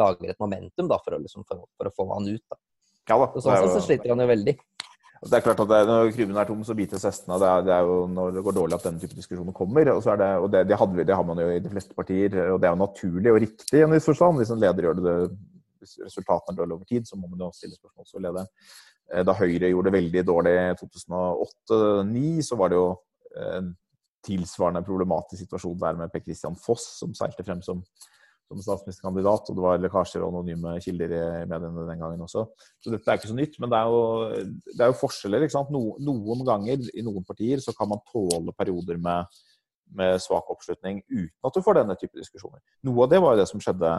lager 0.00 0.32
et 0.32 0.42
momentum 0.42 0.90
da, 0.90 0.98
for 1.04 1.14
å, 1.14 1.22
liksom, 1.22 1.46
for, 1.46 1.62
for 1.78 1.90
å 1.90 1.94
få 1.94 2.08
han 2.14 2.26
ut. 2.30 2.42
da. 2.50 2.58
Ja, 3.10 3.16
da. 3.16 3.30
Og 3.30 3.38
sånn 3.38 3.54
sett 3.54 3.76
så 3.76 3.84
sliter 3.86 4.14
han 4.14 4.22
jo 4.22 4.28
veldig. 4.30 4.56
Det 5.20 5.36
er 5.36 5.42
klart 5.44 5.58
at 5.60 5.68
det, 5.68 5.78
Når 5.84 6.10
krybben 6.16 6.38
er 6.40 6.46
tom, 6.48 6.60
så 6.64 6.74
bites 6.76 7.04
hestene. 7.04 7.36
Det, 7.42 7.48
er, 7.48 7.64
det 7.66 7.72
er 7.76 7.88
jo 7.88 7.96
når 8.08 8.36
det 8.38 8.44
går 8.46 8.56
dårlig 8.56 8.76
at 8.78 8.86
denne 8.88 9.02
type 9.02 9.18
diskusjoner 9.18 9.56
kommer. 9.56 9.90
og, 9.92 10.00
det, 10.06 10.28
og 10.40 10.46
det, 10.54 10.62
det, 10.70 11.12
har 11.12 11.26
man 11.28 11.42
jo 11.42 11.48
i 11.52 11.60
de 11.60 11.72
fleste 11.72 11.96
partier. 11.96 12.38
og 12.48 12.60
Det 12.62 12.70
er 12.70 12.72
jo 12.72 12.80
naturlig 12.80 13.34
og 13.34 13.40
riktig 13.44 13.82
i 13.82 13.84
en 13.84 13.92
viss 13.92 14.08
forstand. 14.08 14.40
Hvis 14.40 14.52
en 14.54 14.62
leder 14.62 14.88
gjør 14.88 15.02
det, 15.04 15.16
resultatene 15.80 16.60
er 16.60 16.74
over 16.76 16.86
tid, 16.88 17.08
så 17.08 17.18
må 17.18 17.30
man 17.30 17.46
jo 17.46 17.52
stille 17.56 17.76
spørsmål 17.76 18.08
til 18.08 18.26
lederen. 18.26 18.50
Eh, 19.12 19.24
da 19.26 19.36
Høyre 19.36 19.70
gjorde 19.72 19.90
det 19.90 19.98
veldig 19.98 20.24
dårlig 20.28 20.56
i 20.56 20.74
2008-2009, 20.80 22.48
så 22.48 22.58
var 22.60 22.72
det 22.72 22.80
jo 22.80 22.90
en 23.40 23.70
tilsvarende 24.26 24.84
problematisk 24.84 25.44
situasjon 25.44 25.78
der 25.80 25.98
med 25.98 26.12
Per 26.12 26.22
Christian 26.24 26.56
Foss, 26.58 26.86
som 27.00 27.12
seilte 27.16 27.44
frem 27.46 27.62
som, 27.64 27.80
som 28.48 28.62
statsministerkandidat. 28.64 29.48
Og 29.48 29.56
det 29.56 29.64
var 29.64 29.80
lekkasjer 29.80 30.24
og 30.24 30.34
anonyme 30.34 30.76
kilder 30.84 31.14
i 31.16 31.22
mediene 31.50 31.86
den 31.88 32.02
gangen 32.02 32.26
også. 32.26 32.46
Så 32.82 32.92
dette 32.92 33.08
er 33.10 33.20
ikke 33.20 33.32
så 33.32 33.38
nytt. 33.38 33.56
Men 33.62 33.72
det 33.72 33.80
er 33.80 33.94
jo, 33.94 34.02
det 34.74 34.84
er 34.84 34.92
jo 34.92 34.98
forskjeller. 35.00 35.46
ikke 35.46 35.56
sant? 35.56 35.72
No, 35.74 35.94
noen 36.04 36.44
ganger 36.48 36.84
i 36.92 37.06
noen 37.06 37.26
partier 37.26 37.64
så 37.64 37.74
kan 37.76 37.90
man 37.92 38.04
tåle 38.12 38.54
perioder 38.58 39.00
med, 39.00 39.42
med 39.96 40.20
svak 40.22 40.52
oppslutning 40.52 41.02
uten 41.08 41.48
at 41.48 41.56
du 41.56 41.64
får 41.64 41.80
denne 41.80 41.96
type 42.00 42.18
diskusjoner. 42.18 42.60
Noe 42.86 43.06
av 43.06 43.14
det 43.14 43.22
var 43.24 43.36
jo 43.36 43.42
det 43.42 43.50
som 43.50 43.62
skjedde 43.62 43.96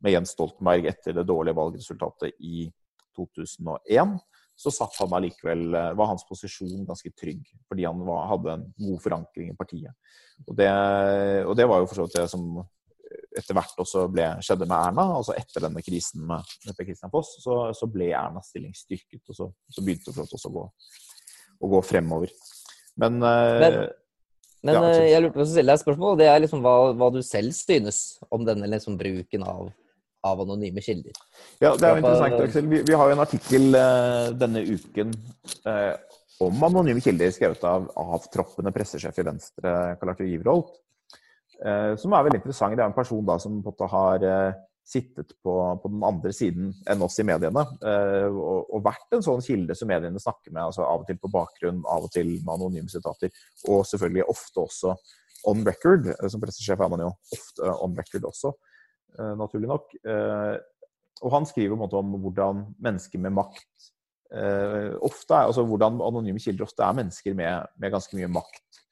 med 0.00 0.14
Jens 0.14 0.34
Stoltenberg 0.36 0.88
etter 0.90 1.16
det 1.16 1.26
dårlige 1.28 1.58
valgresultatet 1.58 2.36
i 2.40 2.66
2001 3.16 4.18
så 4.60 4.72
satt 4.74 4.98
han 5.00 5.14
allikevel, 5.16 5.62
eh, 5.74 5.92
var 5.96 6.10
hans 6.10 6.26
posisjon 6.28 6.84
ganske 6.88 7.12
trygg, 7.16 7.46
fordi 7.68 7.86
han 7.88 8.02
var, 8.04 8.26
hadde 8.28 8.52
en 8.58 8.66
god 8.76 8.98
forankring 9.00 9.54
i 9.54 9.56
partiet. 9.56 9.96
Og 10.46 10.52
det, 10.56 10.68
og 11.46 11.54
det 11.56 11.68
var 11.68 11.80
jo 11.80 11.88
for 11.88 12.00
så 12.00 12.06
vidt 12.06 12.18
det 12.18 12.26
som 12.32 12.60
etter 13.10 13.56
hvert 13.56 13.78
også 13.82 14.04
ble, 14.12 14.26
skjedde 14.44 14.66
med 14.68 14.76
Erna. 14.76 15.06
altså 15.18 15.34
Etter 15.38 15.64
denne 15.66 15.82
krisen 15.84 16.24
med, 16.26 16.46
med 16.66 16.82
Christian 16.82 17.12
Foss, 17.12 17.36
så, 17.42 17.56
så, 17.76 17.88
ble 17.90 18.10
Ernas 18.16 18.50
stilling 18.50 18.74
styrket. 18.76 19.22
Og 19.30 19.36
så, 19.36 19.48
så 19.70 19.84
begynte 19.86 20.10
det 20.10 20.18
for 20.18 20.36
oss 20.38 20.48
å 20.48 20.52
gå, 20.54 20.66
å 21.60 21.72
gå 21.74 21.82
fremover. 21.86 22.32
Men, 23.00 23.20
eh, 23.24 23.56
men, 23.62 23.78
men 24.66 24.78
ja, 24.78 24.84
eh, 24.90 25.06
jeg 25.12 25.24
lurte 25.24 25.38
på 25.38 25.44
å 25.46 25.50
stille 25.50 25.70
deg 25.70 25.78
et 25.78 25.84
spørsmål. 25.84 26.18
Det 26.20 26.30
er 26.30 26.42
liksom 26.44 26.64
hva, 26.66 26.74
hva 26.98 27.10
du 27.14 27.20
selv 27.26 27.54
synes 27.56 28.02
om 28.30 28.46
denne 28.46 28.70
liksom 28.70 28.98
bruken 29.00 29.46
av 29.46 29.70
av 30.26 30.40
anonyme 30.40 30.82
kilder. 30.84 31.16
Ja, 31.60 31.72
det 31.76 31.86
er 31.86 31.96
jo 31.96 32.02
interessant, 32.02 32.38
Aksel. 32.44 32.68
Vi, 32.68 32.82
vi, 32.86 32.96
har 32.96 33.08
jo 33.08 33.16
en 33.16 33.24
artikkel 33.24 33.68
uh, 33.72 34.30
denne 34.36 34.62
uken 34.68 35.12
uh, 35.66 35.94
om 36.44 36.64
anonyme 36.68 37.02
kilder 37.04 37.32
skrevet 37.34 37.64
av 37.68 37.88
avtroppende 38.00 38.72
pressesjef 38.74 39.20
i 39.20 39.26
Venstre, 39.26 39.76
Karl 40.00 40.14
Arthur 40.14 40.28
Giverholt. 40.28 40.74
Uh, 41.60 41.92
som 42.00 42.16
er 42.16 42.26
veldig 42.26 42.40
interessant. 42.40 42.76
Det 42.76 42.84
er 42.84 42.90
en 42.90 42.96
person 42.96 43.24
da 43.28 43.38
som 43.40 43.60
på 43.60 43.72
en 43.72 43.72
måte 43.72 43.88
har 43.94 44.26
sittet 44.90 45.36
på, 45.44 45.52
på, 45.82 45.88
den 45.92 46.00
andre 46.02 46.32
siden 46.34 46.72
enn 46.90 47.04
oss 47.04 47.20
i 47.22 47.24
mediene. 47.28 47.62
Og, 47.62 48.64
og, 48.64 48.80
vært 48.82 49.14
en 49.14 49.22
sånn 49.22 49.44
kilde 49.44 49.76
som 49.78 49.86
mediene 49.86 50.18
snakker 50.18 50.50
med, 50.50 50.64
altså 50.64 50.82
av 50.82 51.04
og 51.04 51.06
til 51.06 51.20
på 51.20 51.30
bakgrunn, 51.30 51.84
av 51.86 52.08
og 52.08 52.10
til 52.10 52.32
med 52.40 52.56
anonyme 52.56 52.90
sitater. 52.90 53.30
Og 53.68 53.84
selvfølgelig 53.86 54.26
ofte 54.32 54.64
også 54.64 54.96
on 55.52 55.62
record. 55.68 56.08
Som 56.26 56.42
pressesjef 56.42 56.80
er 56.80 56.90
man 56.90 57.04
jo 57.04 57.12
ofte 57.36 57.76
on 57.84 57.94
record 58.00 58.26
også. 58.32 58.50
Eh, 59.18 59.32
naturlig 59.38 59.70
nok. 59.70 59.94
Eh, 60.06 60.56
og 61.20 61.34
han 61.34 61.46
skriver 61.48 61.74
på 61.74 61.78
en 61.78 61.82
måte 61.82 61.98
om 61.98 62.14
hvordan 62.22 62.62
mennesker 62.80 63.20
med 63.20 63.34
makt 63.36 63.88
eh, 64.32 64.94
ofte 65.04 65.36
er, 65.36 65.50
altså 65.50 65.66
hvordan 65.68 66.00
anonyme 66.06 66.40
kilder 66.40 66.64
ofte 66.68 66.86
er 66.86 66.96
mennesker 66.96 67.36
med, 67.36 67.72
med 67.76 67.92
ganske 67.92 68.16
mye 68.16 68.30
makt. 68.32 68.82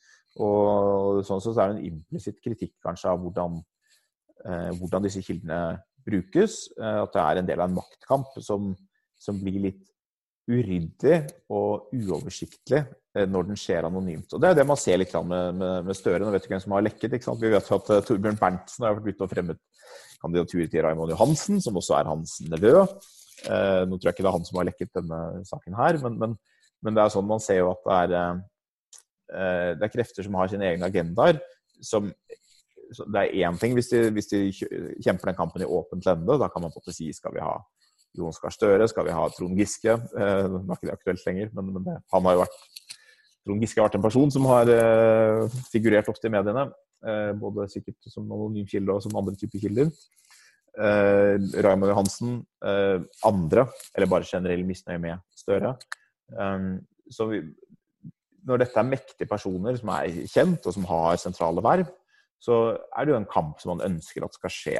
Og 0.44 1.22
sånn 1.26 1.42
så 1.42 1.54
er 1.54 1.72
det 1.72 1.78
en 1.78 1.86
implisitt 1.88 2.42
kritikk 2.44 2.76
kanskje 2.84 3.10
av 3.10 3.18
hvordan, 3.24 3.56
hvordan 4.78 5.02
disse 5.02 5.22
kildene 5.26 5.80
brukes. 6.06 6.60
At 6.78 7.10
det 7.16 7.24
er 7.24 7.40
en 7.40 7.48
del 7.48 7.58
av 7.58 7.66
en 7.66 7.78
maktkamp 7.80 8.36
som, 8.44 8.68
som 9.18 9.40
blir 9.40 9.58
litt 9.64 9.80
uryddig 10.48 11.18
og 11.52 11.90
uoversiktlig 11.92 12.82
når 13.28 13.48
den 13.48 13.58
skjer 13.58 13.84
anonymt. 13.88 14.30
Og 14.32 14.40
Det 14.40 14.48
er 14.48 14.56
det 14.56 14.66
man 14.68 14.78
ser 14.78 15.00
litt 15.00 15.12
med, 15.26 15.56
med, 15.58 15.86
med 15.88 15.96
Støre. 15.96 16.22
Nå 16.22 16.30
vet 16.32 16.44
du 16.44 16.52
hvem 16.52 16.62
som 16.62 16.74
har 16.76 16.84
lekket. 16.86 17.16
ikke 17.16 17.26
sant? 17.26 17.42
Vi 17.42 17.50
vet 17.52 17.70
at 17.74 17.90
Torbjørn 18.06 18.38
Berntsen 18.38 18.86
har 18.86 18.96
vært 18.96 19.16
ute 19.16 19.26
og 19.26 19.32
fremmet 19.32 19.60
kandidaturet 20.22 20.70
til 20.72 20.84
Raymond 20.84 21.12
Johansen, 21.12 21.60
som 21.62 21.78
også 21.78 21.98
er 21.98 22.10
hans 22.10 22.38
nevø. 22.46 22.74
Eh, 23.46 23.82
nå 23.86 23.98
tror 23.98 24.10
jeg 24.10 24.16
ikke 24.16 24.24
det 24.24 24.30
er 24.30 24.36
han 24.36 24.46
som 24.48 24.58
har 24.58 24.68
lekket 24.68 24.94
denne 24.98 25.20
saken 25.46 25.76
her, 25.78 25.98
men, 26.02 26.18
men, 26.18 26.34
men 26.82 26.96
det 26.96 27.04
er 27.04 27.14
sånn 27.14 27.28
man 27.28 27.42
ser 27.42 27.60
jo 27.60 27.70
at 27.70 27.84
det 27.86 28.18
er, 28.18 28.40
eh, 29.30 29.70
det 29.78 29.86
er 29.86 29.94
krefter 29.94 30.26
som 30.26 30.38
har 30.40 30.50
sine 30.50 30.66
egne 30.72 30.90
agendaer. 30.90 31.38
som 31.82 32.10
det 32.88 33.20
er 33.20 33.34
én 33.44 33.58
ting 33.60 33.74
hvis 33.76 33.90
de, 33.92 33.98
hvis 34.16 34.30
de, 34.30 34.38
kjemper 35.04 35.28
den 35.28 35.36
kampen 35.36 35.62
i 35.62 35.68
åpent 35.68 36.06
lende. 36.08 36.38
Da 36.40 36.48
kan 36.48 36.64
man 36.64 36.72
på 36.72 36.82
si 36.88 37.10
skal 37.12 37.34
vi 37.34 37.44
ha 37.44 37.58
Jonas 38.16 38.40
Gahr 38.42 38.54
Støre, 38.54 38.88
skal 38.90 39.06
vi 39.06 39.14
ha 39.14 39.24
Trond 39.34 39.58
Giske? 39.58 39.94
Eh, 39.94 40.44
nå 40.48 40.64
er 40.64 40.78
ikke 40.78 40.88
det 40.88 40.96
aktuelt 40.96 41.24
lenger, 41.26 41.50
men, 41.56 41.72
men 41.76 41.98
han 42.14 42.28
har 42.28 42.36
jo 42.36 42.44
vært 42.44 42.60
Trond 43.46 43.64
Giske 43.64 43.80
har 43.80 43.88
vært 43.88 43.98
en 44.00 44.04
person 44.04 44.32
som 44.34 44.44
har 44.50 44.68
uh, 44.68 45.58
figurert 45.72 46.08
ofte 46.10 46.28
i 46.28 46.32
mediene. 46.34 46.66
både 47.40 47.68
sikkert 47.70 48.10
som 48.10 48.26
anonym 48.34 48.66
kilde 48.68 48.92
og 48.92 49.00
som 49.00 49.14
andre 49.16 49.36
typer 49.38 49.62
kilder. 49.62 49.88
Eh, 50.78 51.34
Raymond 51.64 51.90
Johansen, 51.90 52.34
eh, 52.64 53.00
andre, 53.26 53.64
eller 53.96 54.10
bare 54.10 54.26
generell 54.26 54.62
misnøye 54.66 55.00
med 55.02 55.18
Støre. 55.34 55.74
Så 57.10 57.26
vi, 57.30 57.40
når 58.46 58.62
dette 58.62 58.78
er 58.78 58.86
mektige 58.86 59.28
personer 59.30 59.78
som 59.78 59.90
er 59.96 60.20
kjent, 60.28 60.66
og 60.66 60.74
som 60.74 60.84
har 60.86 61.16
sentrale 61.18 61.64
verv, 61.64 61.88
så 62.38 62.76
er 62.94 63.04
det 63.04 63.14
jo 63.14 63.18
en 63.18 63.32
kamp 63.32 63.58
som 63.58 63.74
man 63.74 63.86
ønsker 63.88 64.22
at 64.22 64.36
skal 64.36 64.54
skje 64.54 64.76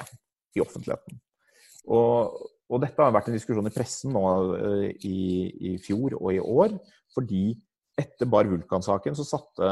i 0.54 0.62
offentligheten. 0.62 1.18
Og, 1.88 2.36
og 2.68 2.82
dette 2.84 3.00
har 3.00 3.14
vært 3.14 3.30
en 3.30 3.36
diskusjon 3.36 3.70
i 3.70 3.72
pressen 3.72 4.12
nå 4.12 4.24
eh, 4.58 4.90
i, 5.08 5.18
i 5.70 5.72
fjor 5.80 6.18
og 6.18 6.30
i 6.34 6.42
år, 6.42 6.76
fordi 7.14 7.46
etter 7.98 8.28
Bar 8.30 8.46
Vulkan-saken 8.46 9.16
så 9.18 9.24
satte 9.26 9.70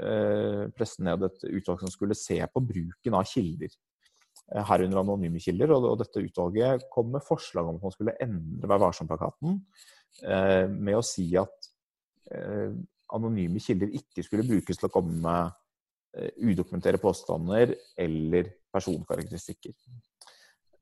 eh, 0.00 0.62
pressen 0.76 1.08
ned 1.08 1.26
et 1.26 1.44
utvalg 1.50 1.82
som 1.82 1.92
skulle 1.92 2.16
se 2.16 2.38
på 2.48 2.62
bruken 2.64 3.18
av 3.18 3.26
kilder. 3.28 3.74
Eh, 4.54 4.62
herunder 4.70 5.02
anonyme 5.02 5.42
kilder. 5.42 5.74
Og, 5.76 5.90
og 5.90 6.00
dette 6.00 6.22
utvalget 6.24 6.86
kom 6.92 7.12
med 7.12 7.24
forslag 7.26 7.68
om 7.68 7.80
at 7.80 7.86
man 7.88 7.94
skulle 7.94 8.16
endre 8.22 8.70
Vær 8.70 8.82
varsom-plakaten 8.86 9.60
eh, 10.24 10.64
med 10.70 10.96
å 10.96 11.04
si 11.04 11.28
at 11.40 11.70
eh, 12.32 12.72
anonyme 13.16 13.62
kilder 13.62 13.92
ikke 14.00 14.24
skulle 14.26 14.46
brukes 14.46 14.80
til 14.80 14.88
å 14.88 14.94
komme 14.94 15.18
med 15.20 15.52
eh, 16.16 16.32
udokumentere 16.46 17.02
påstander 17.02 17.74
eller 18.06 18.54
personkarakteristikker. 18.72 19.76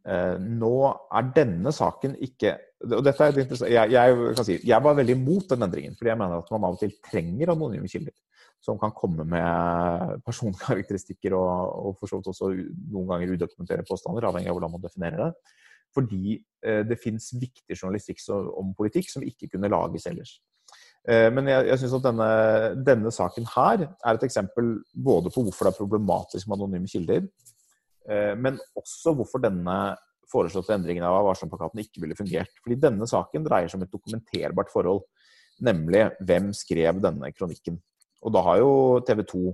Eh, 0.04 0.36
nå 0.60 0.74
er 1.16 1.28
denne 1.36 1.72
saken 1.72 2.18
ikke 2.26 2.58
og 2.84 3.00
dette 3.06 3.24
er 3.24 3.38
jeg, 3.72 3.92
jeg, 3.94 4.16
si, 4.44 4.58
jeg, 4.68 4.84
var 4.84 4.96
veldig 4.98 5.14
imot 5.16 5.54
den 5.54 5.64
endringen, 5.64 5.94
fordi 5.96 6.10
jeg 6.10 6.20
mener 6.20 6.42
at 6.42 6.50
man 6.52 6.66
av 6.68 6.74
og 6.76 6.82
til 6.82 6.92
trenger 7.06 7.54
anonyme 7.54 7.88
kilder 7.88 8.12
som 8.64 8.78
kan 8.80 8.92
komme 8.96 9.26
med 9.28 10.20
personkarakteristikker 10.24 11.36
og, 11.36 11.52
og 11.88 11.98
for 12.00 12.10
så 12.10 12.18
vidt 12.18 12.30
også 12.32 12.50
noen 12.54 13.10
ganger 13.10 13.34
udokumentere 13.36 13.84
påstander, 13.88 14.26
avhengig 14.28 14.52
av 14.52 14.58
hvordan 14.58 14.74
man 14.74 14.84
definerer 14.84 15.20
det. 15.26 15.54
Fordi 15.94 16.36
eh, 16.36 16.82
det 16.88 17.00
fins 17.02 17.30
viktig 17.36 17.76
journalistikk 17.76 18.22
om 18.32 18.72
politikk 18.76 19.10
som 19.12 19.26
ikke 19.26 19.50
kunne 19.52 19.70
lages 19.72 20.08
ellers. 20.10 20.38
Eh, 21.04 21.28
men 21.34 21.50
jeg, 21.52 21.68
jeg 21.68 21.82
syns 21.82 21.98
at 21.98 22.06
denne, 22.08 22.30
denne, 22.86 23.12
saken 23.12 23.48
her 23.52 23.84
er 23.84 24.16
et 24.16 24.26
eksempel 24.26 24.78
både 24.96 25.32
på 25.34 25.44
hvorfor 25.44 25.68
det 25.68 25.74
er 25.74 25.82
problematisk 25.82 26.48
med 26.48 26.58
anonyme 26.58 26.90
kilder, 26.90 27.28
men 28.04 28.58
også 28.76 29.14
hvorfor 29.16 29.40
denne 29.40 29.76
foreslåtte 30.30 30.74
endringen 30.74 31.04
av 31.06 31.22
varsom-plakaten 31.28 31.82
ikke 31.82 32.02
ville 32.02 32.16
fungert. 32.18 32.52
Fordi 32.64 32.78
denne 32.82 33.08
saken 33.08 33.46
dreier 33.46 33.70
seg 33.70 33.80
om 33.80 33.86
et 33.86 33.94
dokumenterbart 33.94 34.72
forhold, 34.72 35.04
nemlig 35.64 36.08
hvem 36.24 36.50
skrev 36.56 37.00
denne 37.04 37.30
kronikken. 37.36 37.78
Og 38.24 38.34
da 38.34 38.42
har 38.46 38.60
jo 38.62 38.74
TV 39.06 39.22
2 39.30 39.44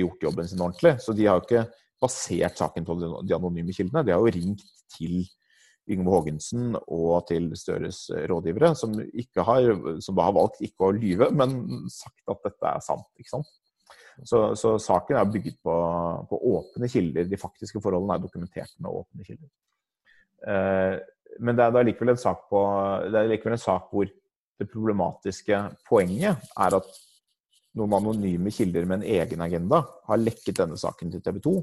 gjort 0.00 0.28
jobben 0.28 0.50
sin 0.50 0.62
ordentlig. 0.64 0.96
Så 1.04 1.14
de 1.16 1.28
har 1.28 1.38
jo 1.38 1.46
ikke 1.46 1.66
basert 2.02 2.60
saken 2.60 2.86
på 2.86 2.98
de 3.00 3.36
anonyme 3.36 3.74
kildene. 3.76 4.04
De 4.04 4.14
har 4.14 4.22
jo 4.22 4.32
ringt 4.34 4.64
til 4.96 5.24
Yngve 5.90 6.14
Haagensen 6.14 6.78
og 6.88 7.26
til 7.28 7.50
Støres 7.60 8.06
rådgivere, 8.30 8.72
som, 8.78 8.94
har, 8.96 9.66
som 10.00 10.16
da 10.16 10.28
har 10.30 10.36
valgt 10.36 10.62
ikke 10.64 10.88
å 10.88 10.94
lyve, 10.96 11.28
men 11.36 11.58
sagt 11.92 12.32
at 12.32 12.40
dette 12.46 12.70
er 12.70 12.84
sant. 12.84 13.04
ikke 13.20 13.34
sant? 13.36 13.50
Så, 14.22 14.40
så 14.54 14.76
saken 14.78 15.18
er 15.18 15.30
bygget 15.30 15.56
på, 15.64 15.74
på, 16.30 16.38
åpne 16.54 16.88
kilder. 16.90 17.26
De 17.26 17.40
faktiske 17.40 17.80
forholdene 17.82 18.14
er 18.14 18.22
dokumentert 18.22 18.70
med 18.78 18.94
åpne 18.94 19.26
kilder. 19.26 19.50
Eh, 20.46 20.98
men 21.42 21.58
det 21.58 21.64
er, 21.64 21.74
er, 21.74 21.88
likevel 21.88 22.14
en 22.14 22.20
sak 22.20 22.44
på, 22.50 22.60
det 23.10 23.18
er 23.18 23.32
likevel 23.32 23.56
en 23.56 23.64
sak 23.64 23.90
hvor 23.90 24.06
det 24.60 24.70
problematiske 24.70 25.58
poenget 25.88 26.44
er 26.62 26.78
at 26.78 26.90
noen 27.74 27.96
anonyme 27.98 28.52
kilder 28.54 28.86
med 28.86 29.02
en 29.02 29.08
egen 29.16 29.42
agenda 29.42 29.82
har 30.06 30.20
lekket 30.20 30.60
denne 30.60 30.78
saken 30.78 31.10
til 31.10 31.24
TV 31.24 31.40
2. 31.42 31.54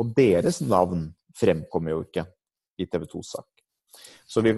Og 0.00 0.12
deres 0.16 0.62
navn 0.64 1.10
fremkommer 1.36 1.92
jo 1.92 2.04
ikke 2.06 2.24
i 2.80 2.86
TV 2.88 3.04
2s 3.12 3.34
sak. 3.36 3.59
Så, 4.30 4.40
vi, 4.40 4.52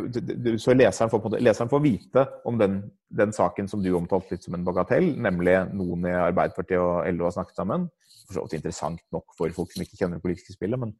så 0.61 0.75
leseren, 0.77 1.11
får, 1.11 1.39
leseren, 1.41 1.71
får, 1.73 1.81
vite 1.81 2.27
om 2.45 2.59
den, 2.61 2.83
den, 3.09 3.33
saken 3.33 3.69
som 3.71 3.81
du 3.83 3.89
omtalte 3.97 4.35
litt 4.35 4.45
som 4.45 4.59
en 4.59 4.67
bagatell, 4.67 5.15
nemlig 5.17 5.55
noen 5.73 6.05
i 6.11 6.13
Arbeiderpartiet 6.13 6.81
og 6.81 7.09
LO 7.17 7.29
har 7.29 7.37
snakket 7.39 7.63
sammen. 7.63 7.87
For 8.27 8.37
så 8.37 8.45
vidt 8.45 8.59
interessant 8.61 9.01
nok 9.15 9.33
for 9.39 9.55
folk 9.57 9.73
som 9.73 9.85
ikke 9.85 9.97
kjenner 9.97 10.21
det 10.21 10.27
politiske 10.27 10.55
spillet, 10.55 10.81
men, 10.81 10.93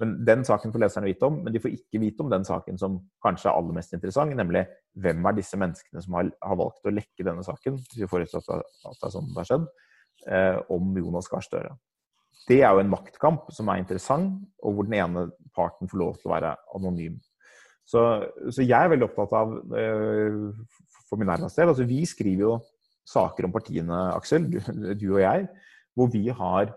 men 0.00 0.14
den 0.26 0.46
saken 0.46 0.72
får 0.72 0.84
leserne 0.84 1.10
vite 1.10 1.26
om. 1.26 1.40
Men 1.42 1.54
de 1.54 1.62
får 1.62 1.74
ikke 1.74 2.02
vite 2.02 2.24
om 2.24 2.30
den 2.32 2.46
saken 2.46 2.78
som 2.80 3.00
kanskje 3.26 3.50
er 3.50 3.58
aller 3.58 3.76
mest 3.80 3.98
interessant, 3.98 4.38
nemlig 4.38 4.64
hvem 5.02 5.26
er 5.26 5.38
disse 5.40 5.58
menneskene 5.60 6.04
som 6.04 6.18
har, 6.18 6.30
har 6.46 6.60
valgt 6.62 6.86
å 6.86 6.94
lekke 6.94 7.26
denne 7.26 7.44
saken, 7.46 7.82
hvis 7.82 8.04
vi 8.04 8.10
får 8.10 8.28
at, 8.28 8.38
at 8.54 9.00
det 9.02 9.10
er 9.10 9.14
sånn 9.16 9.32
det 9.34 9.42
har 9.42 9.50
skjedd, 9.50 9.70
eh, 10.30 10.58
om 10.76 10.94
Jonas 11.02 11.30
Gahr 11.32 11.44
Støre. 11.44 11.74
Det 12.48 12.62
er 12.62 12.72
jo 12.72 12.80
en 12.82 12.90
maktkamp 12.90 13.50
som 13.54 13.68
er 13.68 13.82
interessant, 13.82 14.38
og 14.64 14.78
hvor 14.78 14.86
den 14.88 14.96
ene 15.02 15.26
parten 15.56 15.90
får 15.90 16.00
lov 16.00 16.16
til 16.18 16.30
å 16.30 16.34
være 16.36 16.54
anonym. 16.78 17.18
Så, 17.90 18.02
så 18.54 18.62
jeg 18.62 18.76
er 18.76 18.92
veldig 18.92 19.08
opptatt 19.08 19.32
av, 19.34 19.56
eh, 19.74 20.36
for 21.08 21.18
min 21.18 21.26
nærmeste 21.30 21.58
del 21.58 21.72
altså 21.72 21.86
Vi 21.88 22.04
skriver 22.06 22.44
jo 22.44 22.52
saker 23.10 23.48
om 23.48 23.54
partiene, 23.54 23.96
Aksel, 24.14 24.46
du, 24.52 24.60
du 24.94 25.08
og 25.16 25.22
jeg, 25.24 25.48
hvor 25.98 26.10
vi 26.12 26.28
har 26.30 26.70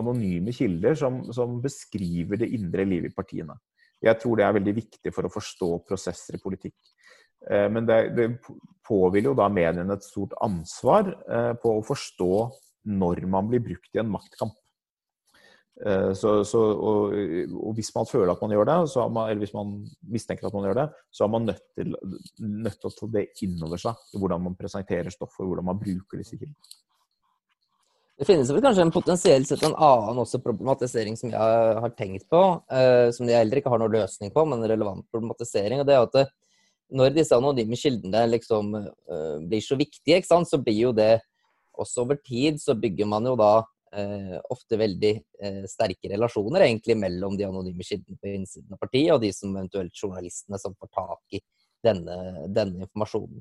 anonyme 0.00 0.54
kilder 0.56 0.96
som, 0.96 1.20
som, 1.36 1.58
beskriver 1.60 2.40
det 2.40 2.48
indre 2.56 2.86
livet 2.88 3.12
i 3.12 3.16
partiene. 3.16 3.58
Jeg 4.00 4.16
tror 4.22 4.38
det 4.38 4.46
er 4.46 4.56
veldig 4.56 4.74
viktig 4.78 5.12
for 5.12 5.28
å 5.28 5.32
forstå 5.32 5.68
prosesser 5.88 6.38
i 6.38 6.42
politikk. 6.42 6.78
Eh, 7.50 7.68
men 7.72 7.88
det, 7.88 8.00
det 8.16 8.30
påhviler 8.86 9.32
jo 9.32 9.36
da 9.36 9.50
mediene 9.52 9.96
et 9.96 10.06
stort 10.06 10.32
ansvar 10.40 11.12
eh, 11.28 11.52
på 11.60 11.76
å 11.76 11.84
forstå 11.84 12.32
når 12.96 13.26
man 13.28 13.50
blir 13.50 13.60
brukt 13.64 13.92
i 13.92 14.00
en 14.00 14.08
maktkamp. 14.12 14.56
Eh, 15.86 16.12
så, 16.12 16.32
så, 16.44 16.60
og, 16.60 17.14
og, 17.56 17.70
hvis 17.78 17.88
man 17.94 18.08
føler 18.08 18.34
at 18.34 18.42
man 18.44 18.52
gjør 18.52 18.68
det, 18.68 18.76
man, 19.14 19.30
eller 19.30 19.44
hvis 19.46 19.54
man 19.56 19.72
mistenker 20.12 20.48
at 20.48 20.56
man 20.56 20.68
gjør 20.68 20.82
det, 20.82 20.86
så 21.14 21.24
er 21.24 21.32
man 21.32 21.48
nødt 21.48 21.62
til, 21.78 21.96
nødt 22.44 22.76
til 22.76 22.90
å 22.90 22.96
ta 22.98 23.08
det 23.14 23.24
innover 23.46 23.80
seg. 23.80 24.04
Hvordan 24.12 24.44
man 24.44 24.58
presenterer 24.60 25.14
stoff 25.14 25.38
og 25.40 25.52
hvordan 25.52 25.70
man 25.70 25.80
bruker 25.80 26.20
disse 26.20 26.36
kildene. 26.36 26.76
Det 28.20 28.26
finnes 28.28 28.50
vel 28.52 28.60
kanskje 28.60 28.84
en 28.84 28.92
potensielt 28.92 29.48
sett 29.48 29.62
en 29.64 29.78
annen 29.80 30.42
problematisering 30.44 31.14
som 31.16 31.30
jeg 31.32 31.76
har 31.86 31.92
tenkt 31.96 32.26
på, 32.28 32.42
eh, 32.68 33.08
som 33.16 33.24
jeg 33.24 33.40
heller 33.40 33.62
ikke 33.62 33.72
har 33.72 33.80
noen 33.80 33.96
løsning 33.96 34.34
på, 34.34 34.44
men 34.44 34.60
en 34.60 34.68
relevant 34.68 35.06
problematisering. 35.08 35.80
og 35.80 35.88
det 35.88 35.96
er 35.96 36.04
at 36.04 36.18
det, 36.18 36.26
Når 36.90 37.14
disse 37.14 37.36
anonyme 37.36 37.76
kildene 37.78 38.26
liksom 38.26 38.74
eh, 38.76 39.36
blir 39.48 39.62
så 39.62 39.76
viktige, 39.78 40.20
så 40.26 40.58
blir 40.58 40.90
jo 40.90 40.92
det 40.92 41.20
også 41.78 42.02
over 42.02 42.18
tid 42.20 42.60
så 42.60 42.74
bygger 42.74 43.06
man 43.06 43.24
jo 43.24 43.36
da 43.38 43.62
eh, 43.96 44.36
ofte 44.52 44.78
veldig 44.80 45.12
eh, 45.42 45.62
sterke 45.70 46.10
relasjoner 46.12 46.66
egentlig 46.66 46.96
mellom 46.98 47.36
de 47.38 47.46
anonyme 47.48 47.86
kildene 47.86 48.18
på 48.20 48.34
innsiden 48.34 48.76
av 48.76 48.80
partiet 48.82 49.14
og 49.14 49.22
de 49.24 49.32
som 49.34 49.54
eventuelt 49.54 49.94
journalistene 49.96 50.60
som 50.62 50.76
får 50.78 50.92
tak 50.96 51.38
i 51.38 51.42
denne, 51.84 52.46
denne 52.52 52.84
informasjonen. 52.86 53.40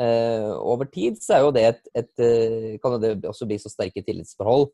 Eh, 0.00 0.50
over 0.56 0.88
tid 0.88 1.18
så 1.20 1.36
er 1.36 1.42
jo 1.44 1.52
det 1.52 1.66
et, 1.68 1.82
et, 2.00 2.12
eh, 2.24 2.70
kan 2.80 2.96
det 3.00 3.18
også 3.28 3.48
bli 3.48 3.58
så 3.60 3.72
sterke 3.72 4.04
tillitsforhold 4.04 4.70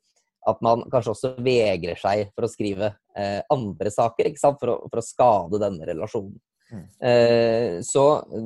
at 0.48 0.60
man 0.64 0.84
kanskje 0.92 1.12
også 1.12 1.30
vegrer 1.44 1.98
seg 1.98 2.28
for 2.34 2.46
å 2.46 2.50
skrive 2.50 2.92
eh, 3.18 3.40
andre 3.52 3.90
saker 3.92 4.30
for 4.38 4.74
å, 4.74 4.76
for, 4.86 5.00
å, 5.00 5.04
skade 5.04 5.60
denne 5.60 5.88
relasjonen. 5.88 6.36
Mm. 6.68 6.84
Eh, 7.10 7.72
så 7.84 8.04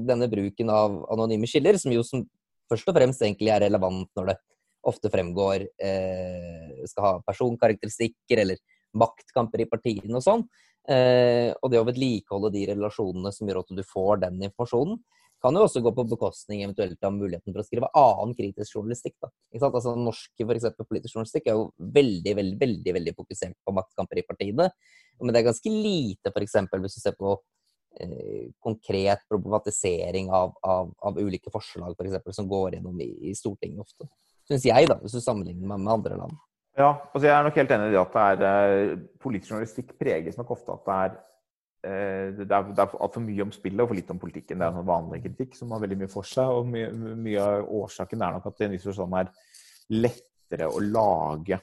denne 0.08 0.30
bruken 0.30 0.70
av 0.72 0.96
anonyme 1.12 1.48
kilder, 1.50 1.78
som 1.78 1.92
jo 1.94 2.04
som 2.06 2.24
først 2.70 2.88
og 2.88 2.96
fremst 2.96 3.22
egentlig 3.22 3.52
er 3.52 3.64
relevant 3.66 4.08
når 4.16 4.32
det 4.32 4.38
ofte 4.88 5.10
fremgår 5.12 5.66
eh, 5.78 6.82
skal 6.90 7.06
ha 7.06 7.14
personkarakteristikker 7.26 8.42
eller 8.42 8.60
maktkamper 8.98 9.64
i 9.64 9.68
partiene 9.70 10.18
og 10.18 10.24
sånn. 10.24 10.44
Eh, 10.90 11.52
og 11.62 11.70
det 11.70 11.80
å 11.80 11.86
vedlikeholde 11.86 12.50
de 12.56 12.66
relasjonene 12.72 13.32
som 13.34 13.48
gjør 13.48 13.62
at 13.62 13.74
du 13.78 13.82
får 13.86 14.24
den 14.24 14.40
informasjonen, 14.48 14.98
kan 15.42 15.56
jo 15.58 15.64
også 15.66 15.82
gå 15.82 15.90
på 15.94 16.04
bekostning 16.06 16.60
eventuelt 16.62 17.02
av 17.02 17.14
muligheten 17.16 17.50
for 17.50 17.62
å 17.62 17.66
skrive 17.66 17.88
annen 17.98 18.34
kritisk 18.38 18.76
journalistikk. 18.76 19.16
Da. 19.22 19.30
Ikke 19.50 19.64
sant? 19.64 19.78
Altså, 19.78 19.94
norsk 19.98 20.44
for 20.44 20.54
eksempel, 20.54 20.86
politisk 20.86 21.16
journalistikk 21.16 21.48
er 21.50 21.56
jo 21.58 21.64
veldig 21.98 22.34
veldig, 22.38 22.58
veldig, 22.60 22.94
veldig 22.98 23.14
fokusert 23.16 23.56
på 23.58 23.74
maktkamper 23.74 24.22
i 24.22 24.26
partiene. 24.28 24.68
Men 25.18 25.34
det 25.34 25.42
er 25.42 25.48
ganske 25.48 25.72
lite, 25.72 26.30
f.eks. 26.30 26.54
hvis 26.70 26.98
du 26.98 27.02
ser 27.02 27.16
på 27.18 27.34
eh, 27.98 28.52
konkret 28.62 29.26
problematisering 29.30 30.30
av, 30.30 30.54
av, 30.62 30.94
av 31.02 31.18
ulike 31.18 31.50
forslag 31.54 31.96
for 31.96 32.06
eksempel, 32.06 32.38
som 32.38 32.50
går 32.50 32.78
gjennom 32.78 33.02
i, 33.02 33.10
i 33.32 33.34
Stortinget 33.38 33.82
ofte. 33.82 34.06
Syns 34.48 34.64
jeg, 34.66 34.88
da, 34.90 34.98
hvis 35.02 35.14
du 35.16 35.22
sammenligner 35.22 35.70
meg 35.70 35.84
med 35.84 35.92
andre 35.92 36.18
land. 36.18 36.38
Ja, 36.78 36.94
altså 37.12 37.26
jeg 37.26 37.34
er 37.36 37.44
nok 37.44 37.58
helt 37.60 37.74
enig 37.74 37.92
i 37.92 38.00
at 38.00 38.14
det 38.40 38.48
er 38.48 38.74
eh, 38.78 39.00
politisk 39.20 39.52
journalistikk 39.52 39.92
preges 40.00 40.38
nok 40.38 40.54
ofte 40.54 40.72
at 40.72 40.86
det 40.86 40.94
er 40.96 41.16
eh, 41.90 42.28
det 42.38 42.46
er, 42.48 42.70
det 42.72 42.84
er 42.84 42.94
altfor 42.96 43.24
mye 43.24 43.44
om 43.44 43.52
spillet 43.52 43.84
og 43.84 43.90
for 43.90 43.98
litt 43.98 44.12
om 44.14 44.20
politikken. 44.22 44.62
Det 44.62 44.68
er 44.68 44.78
en 44.80 44.88
vanlig 44.88 45.20
kritikk 45.26 45.58
som 45.58 45.74
har 45.74 45.82
veldig 45.84 46.00
mye 46.00 46.12
for 46.12 46.28
seg. 46.28 46.48
og 46.48 46.70
Mye, 46.72 46.88
mye 46.96 47.44
av 47.44 47.68
årsaken 47.82 48.24
er 48.24 48.38
nok 48.38 48.48
at 48.48 48.56
det 48.56 48.64
i 48.64 48.70
en 48.70 48.76
viss 48.78 48.88
forstand 48.88 49.18
er 49.20 49.34
lettere 49.92 50.70
å 50.72 50.80
lage 50.80 51.60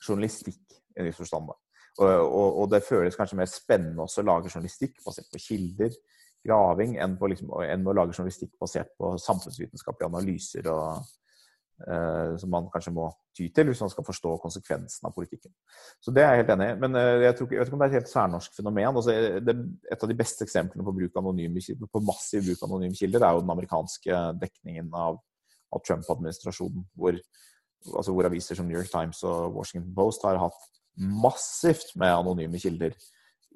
journalistikk 0.00 0.80
i 0.96 1.02
en 1.02 1.10
viss 1.10 1.20
forstand. 1.20 1.52
Og, 2.00 2.08
og, 2.08 2.48
og, 2.62 2.66
det 2.72 2.84
føles 2.86 3.16
kanskje 3.18 3.36
mer 3.36 3.50
spennende 3.50 4.06
også 4.06 4.22
å 4.22 4.28
lage 4.30 4.48
journalistikk 4.48 5.02
basert 5.04 5.28
på 5.28 5.42
kilder, 5.42 5.92
graving, 6.46 6.96
enn, 7.02 7.18
på 7.20 7.28
liksom, 7.28 7.50
enn 7.66 7.84
å 7.84 7.96
lage 7.98 8.16
journalistikk 8.16 8.54
basert 8.62 8.94
på 8.96 9.12
samfunnsvitenskapelige 9.20 10.08
analyser 10.08 10.70
og, 10.72 11.10
som 12.40 12.50
man 12.52 12.66
kanskje 12.72 12.92
må 12.92 13.06
ty 13.36 13.48
til 13.54 13.70
hvis 13.70 13.80
man 13.84 13.90
skal 13.92 14.06
forstå 14.06 14.34
konsekvensen 14.42 15.08
av 15.08 15.14
politikken. 15.14 15.52
Så 16.02 16.12
det 16.14 16.24
er 16.24 16.34
jeg 16.34 16.42
helt 16.42 16.52
enig 16.54 16.68
i. 16.72 16.78
Men 16.82 16.98
eh, 16.98 17.24
jeg, 17.26 17.36
tror, 17.38 17.50
jeg 17.52 17.62
vet 17.62 17.70
ikke 17.70 17.78
om 17.78 17.82
det 17.82 17.86
er 17.86 17.92
et 17.92 17.98
helt 18.00 18.12
særnorsk 18.12 18.56
fenomen. 18.58 18.88
Altså, 18.90 19.14
det, 19.46 19.54
et 19.92 20.04
av 20.04 20.10
de 20.10 20.18
beste 20.18 20.46
eksemplene 20.46 20.86
på, 20.86 20.96
bruk 20.96 21.20
anonyme, 21.20 21.62
på 21.94 22.02
massiv 22.06 22.48
bruk 22.48 22.64
av 22.64 22.68
anonyme 22.70 22.98
kilder 22.98 23.26
er 23.26 23.36
jo 23.36 23.44
den 23.44 23.54
amerikanske 23.54 24.24
dekningen 24.42 24.90
av, 24.96 25.22
av 25.70 25.84
Trump-administrasjonen, 25.86 26.84
hvor, 26.98 27.16
altså 27.94 28.16
hvor 28.16 28.28
aviser 28.28 28.58
som 28.58 28.68
New 28.68 28.78
York 28.78 28.92
Times 28.92 29.22
og 29.28 29.56
Washington 29.56 29.94
Post 29.96 30.26
har 30.28 30.40
hatt 30.42 30.68
massivt 31.00 31.94
med 32.00 32.12
anonyme 32.12 32.60
kilder 32.60 32.96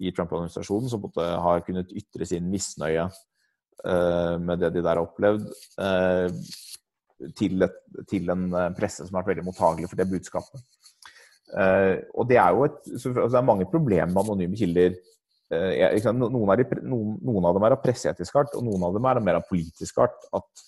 i 0.02 0.10
Trump-administrasjonen, 0.14 0.90
som 0.90 1.04
har 1.14 1.62
kunnet 1.66 1.92
ytre 1.94 2.26
sin 2.26 2.46
misnøye 2.50 3.04
uh, 3.06 4.36
med 4.42 4.62
det 4.62 4.72
de 4.74 4.82
der 4.82 4.96
har 4.96 5.02
opplevd. 5.04 5.44
Uh, 5.78 6.30
til, 7.38 7.62
et, 7.66 7.80
til, 8.10 8.28
en 8.32 8.46
eh, 8.50 8.70
presse 8.76 9.06
som 9.06 9.16
har 9.16 9.24
vært 9.24 9.34
veldig 9.34 9.46
mottagelig 9.48 9.90
for 9.90 10.00
det 10.00 10.10
budskapet. 10.10 10.64
Uh, 11.54 12.00
og 12.18 12.26
det 12.26 12.38
er 12.40 12.54
jo 12.56 12.64
et, 12.66 12.78
så, 12.96 13.12
altså 13.12 13.30
det 13.30 13.38
er 13.38 13.46
mange 13.46 13.66
problemer 13.70 14.10
med 14.10 14.22
anonyme 14.24 14.58
kilder. 14.58 14.96
Uh, 15.52 16.14
noen, 16.16 16.48
av 16.50 16.58
de, 16.58 16.66
noen, 16.82 17.18
noen, 17.22 17.46
av 17.46 17.54
dem 17.54 17.66
er 17.68 17.76
av 17.76 17.82
presseetisk 17.84 18.38
art, 18.40 18.56
og 18.58 18.64
noen 18.66 18.86
av 18.88 18.96
dem 18.96 19.06
er 19.06 19.20
mer 19.22 19.38
av 19.38 19.46
politisk 19.46 20.00
art. 20.02 20.16
At 20.34 20.64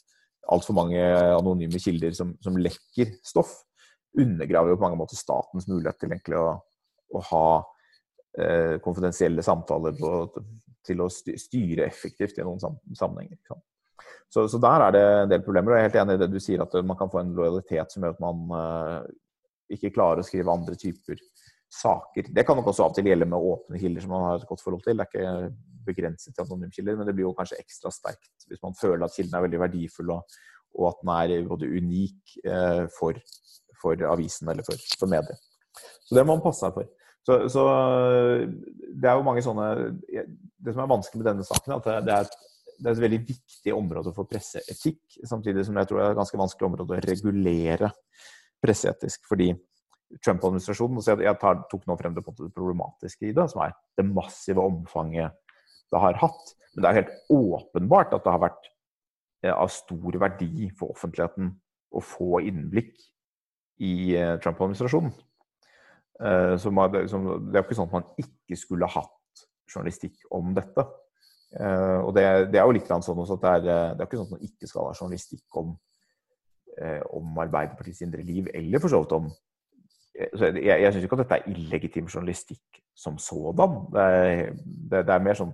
altfor 0.53 0.76
mange 0.79 1.00
anonyme 1.35 1.81
kilder 1.83 2.15
som, 2.15 2.37
som, 2.45 2.59
lekker 2.61 3.17
stoff, 3.26 3.57
undergraver 4.17 4.73
jo 4.73 4.79
på 4.79 4.87
mange 4.87 5.00
måter 5.00 5.19
statens 5.19 5.67
mulighet 5.69 5.99
til 6.00 6.12
egentlig 6.12 6.38
å, 6.38 6.53
å 7.17 7.25
ha 7.33 7.47
uh, 7.65 8.76
konfidensielle 8.85 9.43
samtaler 9.45 9.97
på, 9.99 10.12
til 10.87 11.03
å 11.03 11.11
styre 11.11 11.88
effektivt 11.88 12.38
i 12.38 12.47
noen 12.47 12.62
sammenhenger. 12.62 13.41
Så, 14.33 14.49
så, 14.50 14.59
der 14.61 14.83
er 14.85 14.95
det 14.95 15.05
en 15.07 15.31
del 15.31 15.45
problemer. 15.45 15.73
og 15.73 15.79
Jeg 15.79 15.85
er 15.85 15.88
helt 15.91 16.00
enig 16.03 16.17
i 16.17 16.23
det 16.25 16.33
du 16.33 16.41
sier, 16.43 16.62
at 16.65 16.75
man 16.85 16.99
kan 16.99 17.11
få 17.12 17.23
en 17.23 17.35
lojalitet 17.37 17.93
som 17.93 18.05
gjør 18.05 18.17
at 18.17 18.25
man 18.25 18.43
uh, 18.53 19.07
ikke 19.73 19.93
klarer 19.95 20.23
å 20.23 20.26
skrive 20.26 20.53
andre 20.53 20.76
typer 20.79 21.21
saker. 21.73 22.31
Det 22.35 22.45
kan 22.47 22.59
nok 22.59 22.71
også 22.71 22.85
av 22.85 22.93
og 22.93 22.99
til 22.99 23.09
gjelde 23.11 23.29
med 23.31 23.49
åpne 23.53 23.81
kilder 23.81 24.05
som 24.05 24.12
man 24.15 24.26
har 24.26 24.41
et 24.41 24.49
godt 24.49 24.62
forhold 24.65 24.85
til. 24.85 24.99
Det 24.99 25.07
er 25.07 25.11
ikke 25.11 25.55
begrenset 25.87 26.35
til 26.35 26.45
anonymkilder, 26.45 26.99
men 26.99 27.09
det 27.09 27.15
blir 27.17 27.29
jo 27.29 27.35
kanskje 27.38 27.59
ekstra 27.62 27.93
sterkt 27.95 28.47
hvis 28.50 28.62
man 28.62 28.76
føler 28.79 29.07
at 29.07 29.15
kilden 29.15 29.35
er 29.38 29.47
veldig 29.47 29.62
verdifull, 29.62 30.12
og, 30.17 30.37
og 30.76 30.88
at 30.91 31.03
den 31.03 31.12
er 31.17 31.49
både 31.50 31.71
unik 31.71 32.37
uh, 32.47 32.85
for, 32.99 33.19
for, 33.83 34.07
avisen 34.12 34.50
eller 34.53 34.67
for, 34.67 34.87
for 34.99 35.11
mediet. 35.11 35.43
Så 36.07 36.17
det 36.17 36.25
må 36.25 36.37
man 36.37 36.45
passe 36.45 36.67
seg 36.67 36.76
for. 36.76 36.93
Så, 37.26 37.41
så, 37.50 37.62
det 38.95 39.09
er 39.11 39.17
jo 39.19 39.25
mange 39.26 39.43
sånne 39.43 39.65
Det 40.07 40.71
som 40.71 40.85
er 40.85 40.93
vanskelig 40.93 41.19
med 41.19 41.26
denne 41.26 41.47
saken, 41.49 41.73
er 41.75 41.81
at 41.81 42.07
det 42.07 42.15
er 42.15 42.29
et 42.29 42.37
det 42.78 42.90
er 42.90 42.95
et 42.95 43.04
veldig 43.04 43.23
viktig 43.28 43.73
område 43.75 44.12
for 44.16 44.28
presseetikk, 44.28 45.00
samtidig 45.25 45.64
som 45.66 45.78
jeg 45.80 45.88
tror 45.88 46.00
det 46.00 46.04
er 46.06 46.14
et 46.14 46.21
ganske 46.21 46.40
vanskelig 46.40 46.68
område 46.68 46.97
å 46.97 47.04
regulere 47.06 47.90
presseetisk. 48.62 49.25
Fordi 49.30 49.50
Trump-administrasjonen 50.23 51.02
så 51.02 51.16
Jeg 51.18 51.38
tar, 51.40 51.64
tok 51.71 51.87
nå 51.88 51.97
frem 51.99 52.14
det, 52.14 52.23
det 52.23 52.52
problematiske 52.54 53.30
i 53.30 53.35
det, 53.37 53.49
som 53.50 53.64
er 53.64 53.75
det 53.99 54.06
massive 54.06 54.62
omfanget 54.62 55.35
det 55.92 56.02
har 56.02 56.18
hatt. 56.21 56.54
Men 56.75 56.83
det 56.83 56.88
er 56.88 56.99
helt 57.00 57.14
åpenbart 57.33 58.14
at 58.14 58.25
det 58.25 58.35
har 58.35 58.42
vært 58.42 58.71
eh, 59.45 59.54
av 59.54 59.71
stor 59.73 60.18
verdi 60.21 60.68
for 60.78 60.95
offentligheten 60.95 61.54
å 61.97 62.02
få 62.04 62.42
innblikk 62.45 62.95
i 63.83 64.14
eh, 64.18 64.37
Trump-administrasjonen. 64.42 65.14
Eh, 66.21 66.54
det 66.56 67.00
er 67.00 67.06
jo 67.06 67.64
ikke 67.64 67.78
sånn 67.78 67.90
at 67.90 67.97
man 67.97 68.09
ikke 68.23 68.59
skulle 68.59 68.90
hatt 68.90 69.47
journalistikk 69.66 70.23
om 70.35 70.54
dette. 70.56 70.87
Uh, 71.56 72.04
og 72.04 72.14
det, 72.16 72.22
det, 72.52 72.60
er 72.60 72.66
jo 72.68 72.75
litt 72.76 72.88
sånn 72.90 73.20
også 73.22 73.38
at 73.38 73.44
det 73.44 73.50
er, 73.50 73.66
eh, 73.72 73.92
det 73.96 74.02
er 74.02 74.08
ikke 74.08 74.18
sånn 74.18 74.26
at 74.28 74.32
man 74.34 74.42
ikke 74.44 74.68
skal 74.68 74.88
ha 74.90 74.96
journalistikk 74.98 75.56
om, 75.56 75.70
uh, 76.82 77.02
om 77.16 77.38
Arbeiderpartiets 77.46 78.02
indre 78.04 78.25
liv, 78.26 78.50
eller 78.52 78.82
for 78.82 78.92
så 78.92 79.00
vidt 79.02 79.14
om 79.16 79.30
Jeg, 80.16 80.64
jeg 80.64 80.92
syns 80.92 81.04
ikke 81.04 81.16
at 81.18 81.22
dette 81.22 81.36
er 81.36 81.48
illegitim 81.52 82.06
journalistikk 82.08 82.78
som 82.96 83.18
sådan. 83.20 83.75
Det 83.92 84.04
er, 84.04 84.52
det, 84.56 85.02
det 85.04 85.12
er, 85.12 85.25
mer 85.25 85.36
sånn 85.36 85.50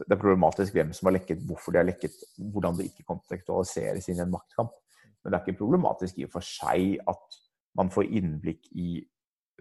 Det 0.00 0.14
er 0.14 0.20
problematisk 0.20 0.72
hvem 0.72 0.94
som 0.96 1.10
har 1.10 1.18
lekket, 1.18 1.42
hvorfor 1.44 1.74
de 1.74 1.80
har 1.82 1.88
lekket, 1.88 2.14
hvordan 2.54 2.78
det 2.78 2.86
ikke 2.88 3.04
kontekstualiseres 3.12 4.08
inn 4.08 4.20
i 4.20 4.24
en 4.24 4.32
maktkamp. 4.32 4.72
Men 5.20 5.32
det 5.32 5.38
er 5.38 5.44
ikke 5.44 5.60
problematisk 5.60 6.18
i 6.18 6.24
og 6.24 6.32
for 6.32 6.44
seg 6.44 6.96
at 7.12 7.40
man 7.76 7.92
får 7.92 8.08
innblikk 8.08 8.68
i 8.72 9.02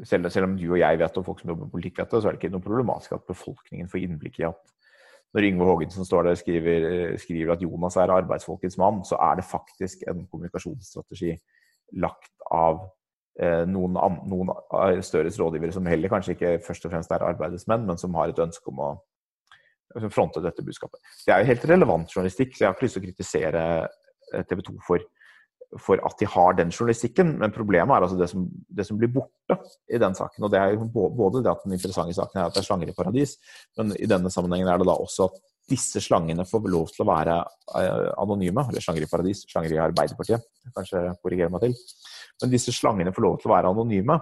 selv, 0.07 0.29
selv 0.31 0.47
om 0.47 0.55
du 0.57 0.65
og 0.71 0.79
jeg 0.79 0.99
vet, 0.99 1.17
og 1.19 1.27
folk 1.27 1.41
som 1.43 1.51
jobber 1.51 1.67
med 1.67 1.75
politikk 1.75 1.99
vet 1.99 2.12
det, 2.12 2.21
så 2.21 2.29
er 2.29 2.36
det 2.36 2.41
ikke 2.41 2.53
noe 2.55 2.65
problematisk 2.65 3.15
at 3.15 3.27
befolkningen 3.27 3.91
får 3.91 4.05
innblikk 4.05 4.39
i 4.39 4.47
at 4.47 4.71
når 5.32 5.48
Yngve 5.48 5.67
Haagensen 5.67 6.06
står 6.08 6.26
der 6.28 6.36
og 6.36 6.39
skriver, 6.41 6.88
skriver, 7.22 7.54
at 7.54 7.62
Jonas 7.63 7.96
er 7.96 8.12
arbeidsfolkets 8.12 8.78
mann, 8.82 9.04
så 9.08 9.15
er 9.15 9.39
det 9.39 9.48
faktisk 9.48 10.04
en 10.12 10.26
kommunikasjonsstrategi 10.32 11.36
lagt 12.04 12.34
av 12.52 12.82
eh, 13.39 13.63
noen, 13.67 13.96
noen 14.28 14.52
av 14.52 15.00
Støres 15.06 15.39
rådgivere 15.39 15.76
som 15.76 15.88
heller 15.88 16.12
kanskje 16.12 16.36
ikke 16.36 16.58
først 16.65 16.88
og 16.88 16.94
fremst 16.94 17.15
er 17.15 17.28
arbeidsmenn, 17.30 17.88
men 17.88 18.00
som 18.02 18.15
har 18.20 18.32
et 18.32 18.44
ønske 18.44 18.72
om 18.74 18.84
å 18.84 18.91
fronte 20.12 20.44
dette 20.44 20.63
budskapet. 20.63 21.00
Det 21.26 21.34
er 21.34 21.41
jo 21.41 21.52
helt 21.52 21.65
relevant 21.72 22.13
journalistikk, 22.13 22.56
så 22.56 22.63
jeg 22.63 22.70
har 22.70 22.78
ikke 22.78 22.88
lyst 22.88 22.98
til 22.98 23.04
å 23.04 23.08
kritisere 23.08 23.65
eh, 23.82 24.46
TV 24.48 24.63
2 24.67 24.78
for 24.88 25.08
for 25.79 26.01
at 26.03 26.17
de 26.19 26.27
har 26.27 26.55
den 26.57 26.71
journalistikken. 26.73 27.36
Men 27.39 27.53
problemet 27.55 27.95
er 27.95 28.05
altså 28.05 28.17
det 28.19 28.27
som, 28.31 28.47
det 28.67 28.86
som, 28.88 28.97
blir 28.99 29.12
borte 29.13 29.57
i 29.91 29.99
den 30.01 30.15
saken. 30.17 30.43
Og 30.43 30.51
det 30.51 30.60
er 30.60 30.75
jo 30.75 30.88
både 30.91 31.43
det 31.43 31.51
at 31.51 31.63
den 31.65 31.77
interessante 31.77 32.15
saken 32.17 32.41
er 32.41 32.49
at 32.49 32.57
det 32.57 32.63
er 32.63 32.67
slanger 32.67 32.91
i 32.91 32.97
paradis, 32.97 33.38
men 33.79 33.95
i 33.95 34.10
denne 34.10 34.31
sammenhengen 34.34 34.71
er 34.71 34.81
det 34.81 34.89
da 34.89 34.97
også 34.99 35.29
at 35.29 35.39
disse 35.71 36.01
slangene 36.03 36.43
får 36.47 36.67
lov 36.73 36.89
til 36.91 37.05
å 37.05 37.12
være 37.12 37.38
eh, 37.79 38.10
anonyme. 38.19 38.65
Eller 38.67 38.84
slanger 38.84 39.05
i 39.05 39.12
paradis, 39.12 39.45
slanger 39.47 39.75
i 39.75 39.81
Arbeiderpartiet, 39.84 40.47
kanskje 40.75 41.05
korrigere 41.21 41.53
meg 41.53 41.67
til. 41.67 41.77
Men 42.41 42.51
disse 42.51 42.73
slangene 42.75 43.13
får 43.15 43.27
lov 43.27 43.38
til 43.39 43.51
å 43.51 43.55
være 43.55 43.71
anonyme. 43.71 44.17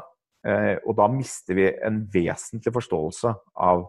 Eh, 0.47 0.75
og 0.85 0.93
da 0.99 1.07
mister 1.11 1.57
vi 1.57 1.71
en 1.87 2.03
vesentlig 2.13 2.75
forståelse 2.75 3.33
av, 3.65 3.87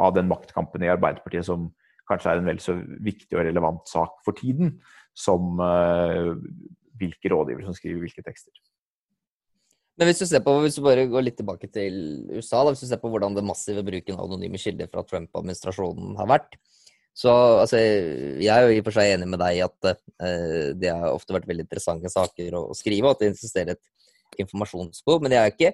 av 0.00 0.16
den 0.16 0.30
maktkampen 0.30 0.86
i 0.86 0.90
Arbeiderpartiet 0.94 1.46
som 1.50 1.68
kanskje 2.08 2.32
er 2.32 2.40
en 2.40 2.48
vel 2.48 2.62
så 2.62 2.74
viktig 3.04 3.36
og 3.36 3.44
relevant 3.44 3.84
sak 3.90 4.22
for 4.24 4.36
tiden 4.38 4.78
som 5.18 5.58
uh, 5.60 6.32
hvilke 6.98 7.30
rådgivere 7.32 7.68
som 7.68 7.76
skriver 7.76 8.04
hvilke 8.04 8.24
tekster. 8.24 8.54
Men 9.98 10.06
hvis 10.06 10.20
du 10.22 10.28
ser 10.30 10.42
på, 10.44 10.52
hvis 10.62 10.76
du 10.78 10.84
bare 10.84 11.08
går 11.10 11.24
litt 11.26 11.36
tilbake 11.40 11.66
til 11.74 11.94
USA, 12.30 12.62
da, 12.62 12.70
hvis 12.70 12.84
du 12.84 12.90
ser 12.90 13.00
på 13.02 13.10
hvordan 13.10 13.34
den 13.34 13.48
massive 13.48 13.82
bruken 13.86 14.14
av 14.14 14.28
anonyme 14.28 14.60
kilder 14.62 14.90
fra 14.92 15.02
Trump-administrasjonen 15.06 16.14
har 16.20 16.28
vært, 16.30 16.54
så 17.18 17.32
altså, 17.64 17.80
jeg 18.38 18.52
er 18.52 18.62
jo 18.62 18.74
i 18.76 18.78
og 18.78 18.86
for 18.86 18.94
seg 18.94 19.16
enig 19.16 19.26
med 19.26 19.40
deg 19.42 19.56
i 19.56 19.62
at 19.64 19.88
uh, 19.90 20.68
det 20.78 20.92
har 20.94 21.10
ofte 21.10 21.34
vært 21.34 21.48
veldig 21.50 21.66
interessante 21.66 22.12
saker 22.12 22.54
å, 22.54 22.68
å 22.70 22.76
skrive, 22.78 23.08
og 23.08 23.16
at 23.16 23.24
det 23.24 23.32
insisterer 23.32 23.74
et 23.74 24.44
informasjonsbehov. 24.44 25.24
Men 25.24 25.34
jeg 25.34 25.42
er 25.42 25.54
ikke 25.56 25.72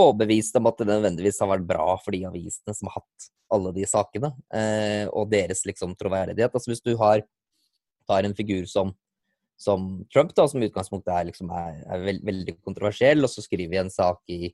overbevist 0.00 0.58
om 0.58 0.66
at 0.66 0.82
det 0.82 0.88
nødvendigvis 0.90 1.38
har 1.42 1.52
vært 1.52 1.68
bra 1.68 1.86
for 2.02 2.16
de 2.16 2.24
avisene 2.26 2.74
som 2.74 2.90
har 2.90 2.98
hatt 2.98 3.30
alle 3.54 3.70
de 3.76 3.86
sakene, 3.86 4.32
uh, 4.34 5.06
og 5.14 5.30
deres 5.30 5.62
liksom 5.68 5.94
troverdighet. 5.98 6.50
Altså 6.50 6.74
hvis 6.74 6.82
du 6.82 6.96
har 6.98 7.22
tar 8.10 8.26
en 8.26 8.34
figur 8.34 8.66
som, 8.66 8.90
som 9.60 9.90
Trump, 10.12 10.32
da, 10.36 10.46
som 10.48 10.62
i 10.62 10.70
utgangspunktet 10.70 11.12
er, 11.12 11.26
liksom, 11.28 11.50
er, 11.52 11.82
er 11.84 12.04
veld, 12.06 12.22
veldig 12.24 12.56
kontroversiell, 12.64 13.20
og 13.26 13.32
så 13.32 13.44
skriver 13.44 13.74
vi 13.74 13.80
en 13.82 13.92
sak 13.92 14.22
i 14.32 14.48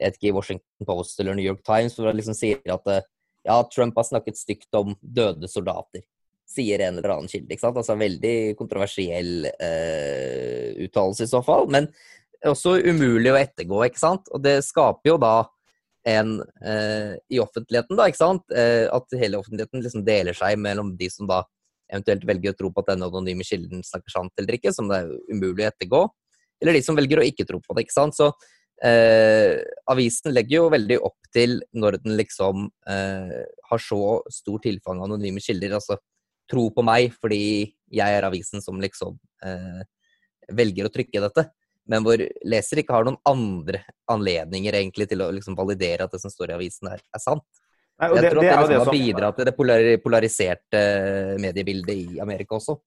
ikke, 0.00 0.32
Washington 0.32 0.86
Post 0.86 1.20
eller 1.20 1.34
New 1.36 1.44
York 1.44 1.64
Times 1.66 1.96
hvor 1.96 2.08
han 2.08 2.16
liksom 2.16 2.36
sier 2.38 2.72
at 2.72 2.86
eh, 2.88 3.02
ja, 3.44 3.58
Trump 3.72 3.98
har 3.98 4.06
snakket 4.06 4.38
stygt 4.38 4.78
om 4.78 4.94
døde 5.00 5.48
soldater. 5.50 6.04
Sier 6.48 6.82
en 6.84 6.98
eller 6.98 7.14
annen 7.14 7.30
kilde. 7.30 7.52
ikke 7.52 7.64
sant? 7.64 7.78
Altså 7.80 7.96
Veldig 7.98 8.34
kontroversiell 8.58 9.46
eh, 9.50 10.72
uttalelse 10.86 11.26
i 11.26 11.30
så 11.30 11.42
fall. 11.44 11.68
Men 11.72 11.88
også 12.46 12.78
umulig 12.84 13.32
å 13.32 13.38
ettergå, 13.40 13.82
ikke 13.86 14.02
sant. 14.02 14.28
Og 14.34 14.42
det 14.44 14.58
skaper 14.66 15.12
jo 15.12 15.16
da 15.20 15.34
en 16.08 16.38
eh, 16.64 17.16
i 17.32 17.40
offentligheten, 17.42 17.96
da, 17.96 18.08
ikke 18.08 18.22
sant. 18.22 18.44
Eh, 18.52 18.86
at 18.92 19.20
hele 19.20 19.40
offentligheten 19.40 19.84
liksom 19.84 20.04
deler 20.06 20.36
seg 20.36 20.60
mellom 20.60 20.94
de 21.00 21.10
som 21.12 21.28
da 21.30 21.42
eventuelt 21.90 22.24
velger 22.28 22.54
å 22.54 22.58
tro 22.58 22.70
på 22.72 22.84
at 22.84 22.92
denne 22.92 23.08
anonyme 23.10 23.46
kilden 23.46 23.84
snakker 23.86 24.14
sant 24.14 24.40
eller 24.40 24.56
ikke, 24.56 24.72
som 24.74 24.88
det 24.90 25.02
er 25.02 25.12
umulig 25.32 25.66
å 25.66 25.70
ettergå, 25.70 26.02
eller 26.62 26.76
de 26.76 26.82
som 26.86 26.98
velger 26.98 27.20
å 27.20 27.26
ikke 27.26 27.46
tro 27.48 27.60
på 27.64 27.76
det. 27.76 27.86
ikke 27.86 27.96
sant? 27.96 28.16
Så 28.16 28.30
eh, 28.86 29.60
avisen 29.90 30.34
legger 30.34 30.60
jo 30.60 30.72
veldig 30.74 31.00
opp 31.10 31.30
til, 31.34 31.58
når 31.72 32.00
den 32.04 32.16
liksom 32.20 32.68
eh, 32.90 33.40
har 33.70 33.82
så 33.82 34.20
stor 34.32 34.60
tilfang 34.64 35.00
av 35.00 35.08
anonyme 35.08 35.42
kilder, 35.44 35.78
altså 35.78 35.98
tro 36.50 36.66
på 36.74 36.82
meg 36.82 37.14
fordi 37.14 37.70
jeg 37.94 38.18
er 38.18 38.26
avisen 38.26 38.62
som 38.62 38.80
liksom 38.82 39.16
eh, 39.46 39.82
velger 40.56 40.88
å 40.88 40.92
trykke 40.92 41.24
dette. 41.26 41.46
Men 41.90 42.04
hvor 42.06 42.20
leser 42.46 42.82
ikke 42.82 42.94
har 42.94 43.06
noen 43.06 43.18
andre 43.26 43.82
anledninger 44.10 44.76
egentlig 44.78 45.08
til 45.10 45.24
å 45.24 45.30
liksom 45.34 45.56
validere 45.58 46.06
at 46.06 46.14
det 46.14 46.20
som 46.22 46.30
står 46.30 46.52
i 46.52 46.58
avisen, 46.58 46.90
er, 46.92 47.02
er 47.02 47.22
sant. 47.22 47.59
Nei, 48.00 48.08
jeg 48.14 48.24
det, 48.24 48.30
tror 48.32 48.40
at 48.40 48.46
det, 48.46 48.50
det 48.50 48.60
liksom 48.60 48.86
har 48.86 48.94
bidratt 48.94 49.40
til 49.40 49.48
det 49.50 50.00
polariserte 50.04 50.84
mediebildet 51.42 51.96
i 51.96 52.22
Amerika 52.22 52.56
også. 52.56 52.78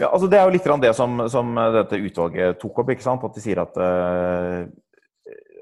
Ja, 0.00 0.08
altså 0.08 0.28
Det 0.30 0.38
er 0.38 0.46
jo 0.48 0.54
litt 0.54 0.70
det 0.80 0.94
som, 0.96 1.20
som 1.28 1.52
dette 1.74 2.00
utvalget 2.00 2.60
tok 2.60 2.80
opp. 2.80 2.94
ikke 2.94 3.04
sant? 3.04 3.24
At 3.28 3.36
de 3.36 3.42
sier 3.44 3.60
at 3.60 3.76
uh, 3.76 4.64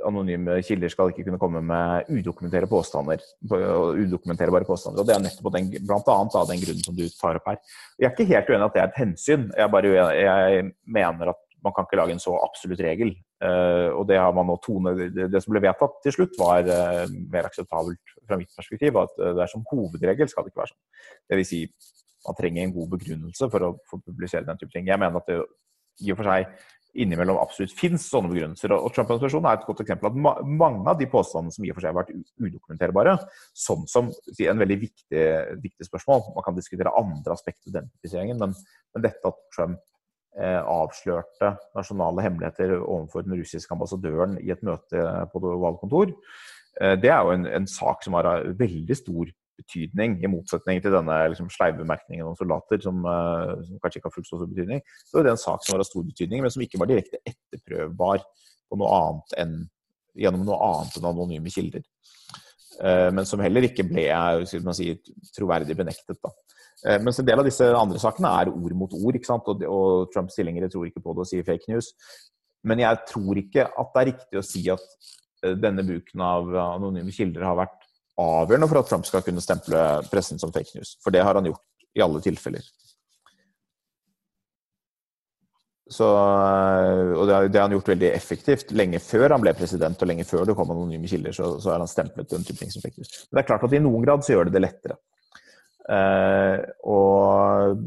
anonyme 0.06 0.60
kilder 0.66 0.92
skal 0.92 1.10
ikke 1.10 1.26
kunne 1.26 1.40
komme 1.40 1.62
med 1.66 2.10
udokumenterbare 2.12 2.70
påstander. 2.70 3.24
udokumenterbare 3.50 4.68
påstander, 4.68 5.02
og 5.02 5.06
Det 5.06 5.16
er 5.16 5.24
nettopp 5.26 5.52
den, 5.56 5.70
blant 5.82 6.08
annet 6.14 6.38
av 6.38 6.48
den 6.48 6.62
grunnen 6.62 6.86
som 6.86 6.96
du 6.96 7.06
tar 7.18 7.40
opp 7.40 7.50
her. 7.50 7.58
Jeg 7.98 8.08
er 8.08 8.14
ikke 8.14 8.30
helt 8.30 8.50
uenig 8.50 8.62
i 8.62 8.68
at 8.68 8.76
det 8.76 8.82
er 8.82 8.90
et 8.92 9.00
hensyn. 9.02 9.50
Jeg, 9.56 9.72
bare, 9.74 9.94
jeg 10.14 10.70
mener 10.86 11.34
at 11.34 11.42
man 11.64 11.74
kan 11.76 11.84
ikke 11.84 11.98
lage 12.00 12.14
en 12.16 12.22
så 12.22 12.36
absolutt 12.40 12.80
regel. 12.86 13.12
Uh, 13.40 13.90
og 13.96 14.06
det 14.08 14.18
har 14.20 14.32
man 14.36 14.48
nå 14.48 14.58
tone, 14.64 14.94
det, 15.00 15.30
det, 15.32 15.40
som 15.42 15.54
ble 15.54 15.64
vedtatt 15.64 16.00
til 16.04 16.12
slutt, 16.12 16.38
var 16.38 16.66
uh, 16.68 17.04
mer 17.32 17.48
akseptabelt 17.48 18.16
fra 18.30 18.38
mitt 18.40 18.54
perspektiv. 18.56 18.98
At 19.02 19.16
det 19.18 19.44
er 19.44 19.52
som 19.52 19.66
hovedregel 19.70 20.30
skal 20.30 20.46
det 20.46 20.54
ikke 20.54 20.62
være 20.62 20.72
sånn. 20.72 20.84
Det 21.28 21.40
vil 21.40 21.48
si, 21.48 21.64
man 22.26 22.38
trenger 22.38 22.64
en 22.64 22.76
god 22.76 22.92
begrunnelse 22.96 23.48
for 23.52 23.66
å 23.66 23.72
for 23.90 24.04
publisere 24.04 24.46
den 24.48 24.60
type 24.60 24.72
ting. 24.74 24.88
Jeg 24.88 25.00
mener 25.00 25.20
at 25.20 25.28
det 25.30 25.40
i 26.00 26.12
og 26.14 26.20
for 26.20 26.30
seg 26.30 26.48
innimellom 26.98 27.38
absolutt 27.38 27.74
finnes 27.76 28.04
sånne 28.10 28.30
begrunnelser. 28.32 28.72
Og 28.74 28.90
Trump-administrasjonen 28.94 29.48
er 29.50 29.58
et 29.58 29.66
godt 29.68 29.82
eksempel 29.84 30.10
at 30.10 30.16
ma 30.18 30.32
mange 30.42 30.82
av 30.90 30.98
de 30.98 31.06
påstandene 31.10 31.54
som 31.54 31.66
i 31.66 31.70
og 31.70 31.78
for 31.78 31.84
seg 31.84 31.92
har 31.92 32.00
vært 32.00 32.10
udokumenterbare, 32.40 33.14
sånn 33.54 33.86
som 33.90 34.10
en 34.10 34.64
veldig 34.64 34.78
viktig, 34.80 35.22
viktig, 35.62 35.86
spørsmål 35.86 36.24
Man 36.34 36.46
kan 36.46 36.58
diskutere 36.58 36.94
andre 36.98 37.36
aspekter 37.36 37.68
ved 37.68 37.76
identifiseringen, 37.76 38.40
men, 38.42 38.56
men, 38.94 39.06
dette 39.06 39.30
at 39.30 39.42
Trump 39.54 39.78
eh, 40.34 40.58
avslørte 40.58 41.54
nasjonale 41.78 42.26
hemmeligheter 42.26 42.74
overfor 42.80 43.26
den 43.26 43.38
russiske 43.38 43.76
ambassadøren 43.76 44.38
i 44.42 44.50
et 44.54 44.66
møte 44.66 45.04
på 45.30 45.44
det 45.44 45.54
ovale 45.54 45.82
kontor, 45.82 46.10
eh, 46.10 46.59
det 47.02 47.10
er 47.10 47.18
jo 47.26 47.32
en, 47.34 47.46
en, 47.50 47.66
sak 47.68 48.04
som 48.06 48.14
har 48.16 48.28
veldig 48.56 48.96
stor 48.96 49.32
betydning, 49.60 50.18
i 50.22 50.30
motsetning 50.30 50.80
til 50.82 50.94
denne 50.94 51.16
liksom, 51.32 51.50
sleivemerkningen 51.52 52.28
om 52.28 52.36
soldater, 52.38 52.80
som, 52.84 53.02
uh, 53.04 53.56
som, 53.66 53.78
kanskje 53.82 54.00
ikke 54.00 54.10
har 54.10 54.16
fullt 54.16 54.30
så 54.30 54.40
stor 54.40 54.50
betydning. 54.50 54.82
Så 55.08 55.20
er 55.20 55.30
en 55.32 55.44
sak 55.44 55.66
som 55.66 55.76
av 55.78 55.86
stor 55.88 56.06
betydning, 56.06 56.44
men 56.44 56.52
som 56.52 56.64
ikke 56.64 56.80
var 56.80 56.90
direkte 56.90 57.20
etterprøvbar 57.28 58.24
på 58.70 58.80
noe 58.80 59.00
annet 59.00 59.36
enn, 59.42 59.56
gjennom 60.20 60.46
noe 60.46 60.60
annet 60.70 60.98
enn 60.98 61.10
anonyme 61.12 61.52
kilder. 61.52 61.84
Uh, 62.80 63.10
men 63.16 63.26
som 63.28 63.42
heller 63.44 63.68
ikke 63.68 63.86
ble 63.88 64.06
si, 64.48 64.94
troverdig 65.36 65.76
benektet. 65.78 66.20
Da. 66.20 66.34
Mens 67.04 67.18
en 67.20 67.26
del 67.28 67.42
av 67.42 67.44
disse 67.44 67.66
andre 67.76 67.98
sakene 68.00 68.30
er 68.40 68.48
ord 68.48 68.72
mot 68.72 68.94
ord, 68.96 69.16
ikke 69.18 69.28
sant? 69.28 69.48
og, 69.52 69.60
og 69.68 70.12
Trumps 70.14 70.38
tilhengere 70.38 70.70
tror 70.72 70.86
ikke 70.88 71.02
på 71.04 71.12
det 71.12 71.26
og 71.26 71.28
sier 71.28 71.44
fake 71.44 71.68
news. 71.68 71.90
Men 72.64 72.80
jeg 72.80 73.02
tror 73.08 73.36
ikke 73.36 73.66
at 73.68 73.90
det 73.92 74.00
er 74.00 74.08
riktig 74.08 74.40
å 74.40 74.44
si 74.44 74.62
at 74.72 74.86
denne 75.40 75.84
bruken 75.86 76.20
av 76.24 76.50
anonyme 76.60 77.12
kilder 77.14 77.46
har 77.48 77.58
vært 77.58 77.78
avgjørende 78.20 78.68
for 78.68 78.80
at 78.80 78.90
Trump 78.90 79.08
skal 79.08 79.24
kunne 79.24 79.42
stemple 79.44 79.80
pressen 80.10 80.40
som 80.40 80.52
fake 80.52 80.76
news. 80.76 80.96
For 81.04 81.14
det 81.14 81.24
har 81.24 81.38
han 81.38 81.48
gjort 81.48 81.64
i 81.96 82.04
alle 82.04 82.22
tilfeller. 82.24 82.64
Så, 85.90 86.06
og 86.06 87.24
det 87.26 87.34
har, 87.34 87.48
det 87.50 87.58
har, 87.58 87.64
han 87.66 87.74
gjort 87.74 87.88
veldig 87.90 88.10
effektivt. 88.14 88.74
Lenge 88.78 89.00
før 89.02 89.34
han 89.34 89.42
ble 89.42 89.54
president, 89.58 89.98
og 89.98 90.10
lenge 90.10 90.26
før 90.28 90.44
det 90.46 90.54
kom 90.58 90.70
anonyme 90.70 91.10
kilder, 91.10 91.34
så, 91.34 91.56
så 91.62 91.72
har 91.72 91.82
han 91.82 91.90
stemplet 91.90 92.30
den 92.30 92.46
type 92.46 92.62
ting 92.62 92.70
som 92.70 92.84
fake 92.84 93.00
news. 93.00 93.24
Men 93.26 93.38
det 93.38 93.42
er 93.42 93.48
klart 93.48 93.64
at 93.66 93.74
i 93.74 93.82
noen 93.82 94.04
grad 94.04 94.22
så 94.22 94.36
gjør 94.36 94.48
det 94.48 94.54
det 94.54 94.62
lettere. 94.62 95.00
Eh, 95.90 96.60
og 96.86 97.82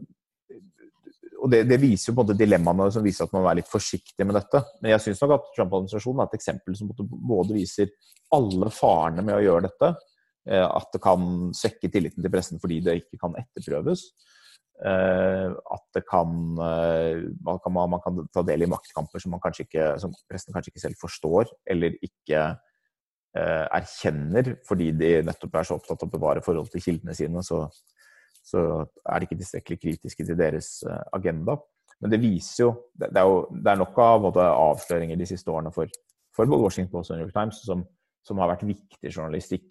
og 1.43 1.51
det, 1.51 1.65
det, 1.67 1.77
viser 1.81 2.09
jo 2.09 2.15
på 2.15 2.23
en 2.23 2.29
måte 2.29 2.39
dilemmaene 2.39 2.87
som 2.95 3.03
viser 3.03 3.27
at 3.27 3.33
man 3.35 3.43
må 3.43 3.49
være 3.49 3.59
litt 3.59 3.71
forsiktig 3.71 4.25
med 4.25 4.37
dette. 4.39 4.63
Men 4.79 4.93
jeg 4.93 5.03
syns 5.03 5.21
nok 5.23 5.35
at 5.35 5.51
Trump-administrasjonen 5.57 6.23
er 6.23 6.31
et 6.31 6.39
eksempel 6.39 6.77
som 6.79 6.91
både 6.95 7.57
viser 7.57 7.91
alle 8.33 8.71
farene 8.73 9.25
med 9.27 9.35
å 9.35 9.43
gjøre 9.43 9.67
dette, 9.67 9.91
Eh, 10.49 10.63
at 10.67 10.91
det 10.91 10.99
kan 11.03 11.53
svekke 11.55 11.89
tilliten 11.91 12.23
til 12.23 12.31
pressen 12.31 12.59
fordi 12.59 12.81
det 12.83 12.97
ikke 12.99 13.19
kan 13.21 13.35
etterprøves. 13.39 14.09
Eh, 14.83 15.47
at 15.75 15.85
det 15.95 16.03
kan 16.09 16.33
eh, 16.65 17.23
man, 17.45 17.61
kan 17.63 17.75
man, 17.77 18.01
kan 18.03 18.19
ta 18.33 18.43
del 18.47 18.65
i 18.65 18.69
maktkamper 18.69 19.23
som, 19.23 19.37
kanskje 19.43 19.67
ikke, 19.69 19.87
som 20.03 20.15
pressen 20.27 20.55
kanskje 20.55 20.73
ikke 20.73 20.85
selv 20.87 20.99
forstår, 21.01 21.57
eller 21.69 21.97
ikke 22.03 22.51
erkjenner 23.33 24.51
fordi 24.61 24.91
de 24.93 25.07
nettopp 25.25 25.55
er 25.57 25.65
så 25.65 25.73
opptatt 25.79 26.03
av 26.05 26.05
å 26.05 26.13
bevare 26.13 26.43
forhold 26.45 26.67
til 26.69 26.83
kildene 26.85 27.15
sine, 27.17 27.41
så, 27.41 27.63
så 28.43 28.63
er 28.83 29.19
de 29.19 29.27
ikke 29.27 29.39
tilstrekkelig 29.39 29.79
kritiske 29.79 30.25
til 30.27 30.37
deres 30.39 30.81
agenda. 31.15 31.55
Men 32.03 32.11
det 32.11 32.19
viser 32.19 32.65
jo 32.65 32.71
Det, 32.99 33.09
er, 33.15 33.23
jo, 33.23 33.43
det 33.55 33.71
er 33.71 33.79
nok 33.79 33.99
av 34.03 34.23
måte, 34.25 34.43
avsløringer 34.43 35.19
de 35.19 35.27
siste 35.29 35.51
årene 35.51 35.71
for, 35.71 35.87
for 36.35 36.49
både 36.49 36.65
Washington 36.65 36.91
Post 36.91 37.13
og 37.13 37.19
New 37.19 37.27
York 37.27 37.35
Times 37.35 37.61
som, 37.63 37.85
som 38.27 38.41
har 38.43 38.51
vært 38.51 38.65
viktig 38.67 39.11
journalistikk. 39.11 39.69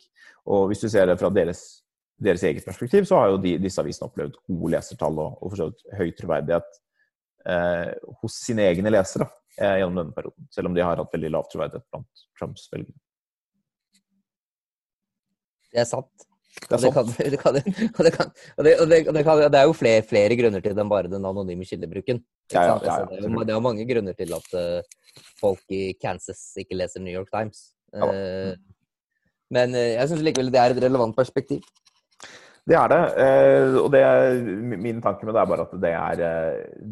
Og 0.48 0.70
hvis 0.70 0.82
du 0.82 0.88
ser 0.88 1.10
det 1.10 1.18
fra 1.20 1.30
deres, 1.34 1.82
deres 2.16 2.44
eget 2.48 2.64
perspektiv, 2.64 3.04
så 3.08 3.20
har 3.20 3.34
jo 3.34 3.42
de, 3.42 3.58
disse 3.60 3.82
avisene 3.82 4.08
opplevd 4.08 4.40
gode 4.48 4.72
lesertall 4.76 5.20
og, 5.20 5.38
og 5.42 5.54
for 5.54 5.98
høy 6.00 6.10
troverdighet 6.16 6.80
eh, 7.52 7.92
hos 8.22 8.40
sine 8.46 8.66
egne 8.70 8.92
lesere 8.92 9.28
eh, 9.58 9.78
gjennom 9.82 10.00
denne 10.02 10.16
perioden. 10.16 10.48
Selv 10.54 10.70
om 10.70 10.76
de 10.76 10.84
har 10.84 11.00
hatt 11.00 11.16
veldig 11.16 11.32
lav 11.36 11.48
troverdighet 11.52 11.88
blant 11.92 12.26
Trumps 12.38 12.68
velgere. 12.72 12.96
Det 15.72 15.80
er 15.84 15.88
sant. 15.88 16.31
Det 16.52 16.76
er 16.76 16.84
jo 19.64 19.72
flere, 19.72 20.02
flere, 20.04 20.36
grunner 20.36 20.60
til 20.60 20.74
det 20.74 20.82
enn 20.82 20.90
bare 20.90 21.08
den 21.10 21.24
anonyme 21.24 21.64
kildebruken. 21.64 22.20
Ja, 22.52 22.62
ja, 22.68 22.74
ja, 22.84 22.96
det, 23.08 23.24
er, 23.24 23.44
det 23.48 23.54
er 23.54 23.60
mange 23.64 23.86
grunner 23.88 24.12
til 24.18 24.34
at 24.36 24.48
uh, 24.58 24.82
folk 25.40 25.62
i 25.72 25.96
Kansas 26.00 26.52
ikke 26.60 26.76
leser 26.76 27.00
New 27.00 27.14
York 27.14 27.30
Times. 27.32 27.72
Uh, 27.96 28.52
men 29.52 29.74
uh, 29.76 29.92
jeg 29.94 30.08
syns 30.10 30.22
likevel 30.26 30.52
det 30.52 30.60
er 30.60 30.70
et 30.74 30.82
relevant 30.84 31.16
perspektiv. 31.16 31.60
Det 32.68 32.76
er 32.78 32.86
det. 32.92 33.02
Og 33.80 33.88
det 33.90 34.00
er, 34.06 34.36
min 34.78 35.00
tanke 35.02 35.26
med 35.26 35.34
det 35.34 35.40
er 35.40 35.48
bare 35.50 35.64
at 35.64 35.72
det 35.82 35.94
er, 35.98 36.14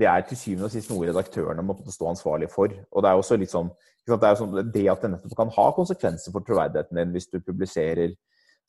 det 0.01 0.07
er 0.11 0.21
til 0.27 0.41
syvende 0.41 0.67
og 0.67 0.73
sist 0.73 0.91
noe 0.91 1.07
redaktørene 1.07 1.63
må 1.63 1.77
stå 1.87 2.09
ansvarlig 2.11 2.49
for. 2.51 2.75
Og 2.91 2.99
det 3.05 3.11
er 3.13 3.21
også 3.21 3.39
litt 3.39 3.53
sånn 3.53 3.71
det, 4.09 4.33
sånn, 4.41 4.57
det 4.73 4.91
at 4.91 5.03
det 5.05 5.11
nettopp 5.13 5.37
kan 5.39 5.53
ha 5.55 5.67
konsekvenser 5.77 6.35
for 6.35 6.43
troverdigheten 6.43 6.99
din 6.99 7.15
hvis 7.15 7.31
du 7.31 7.39
publiserer 7.39 8.11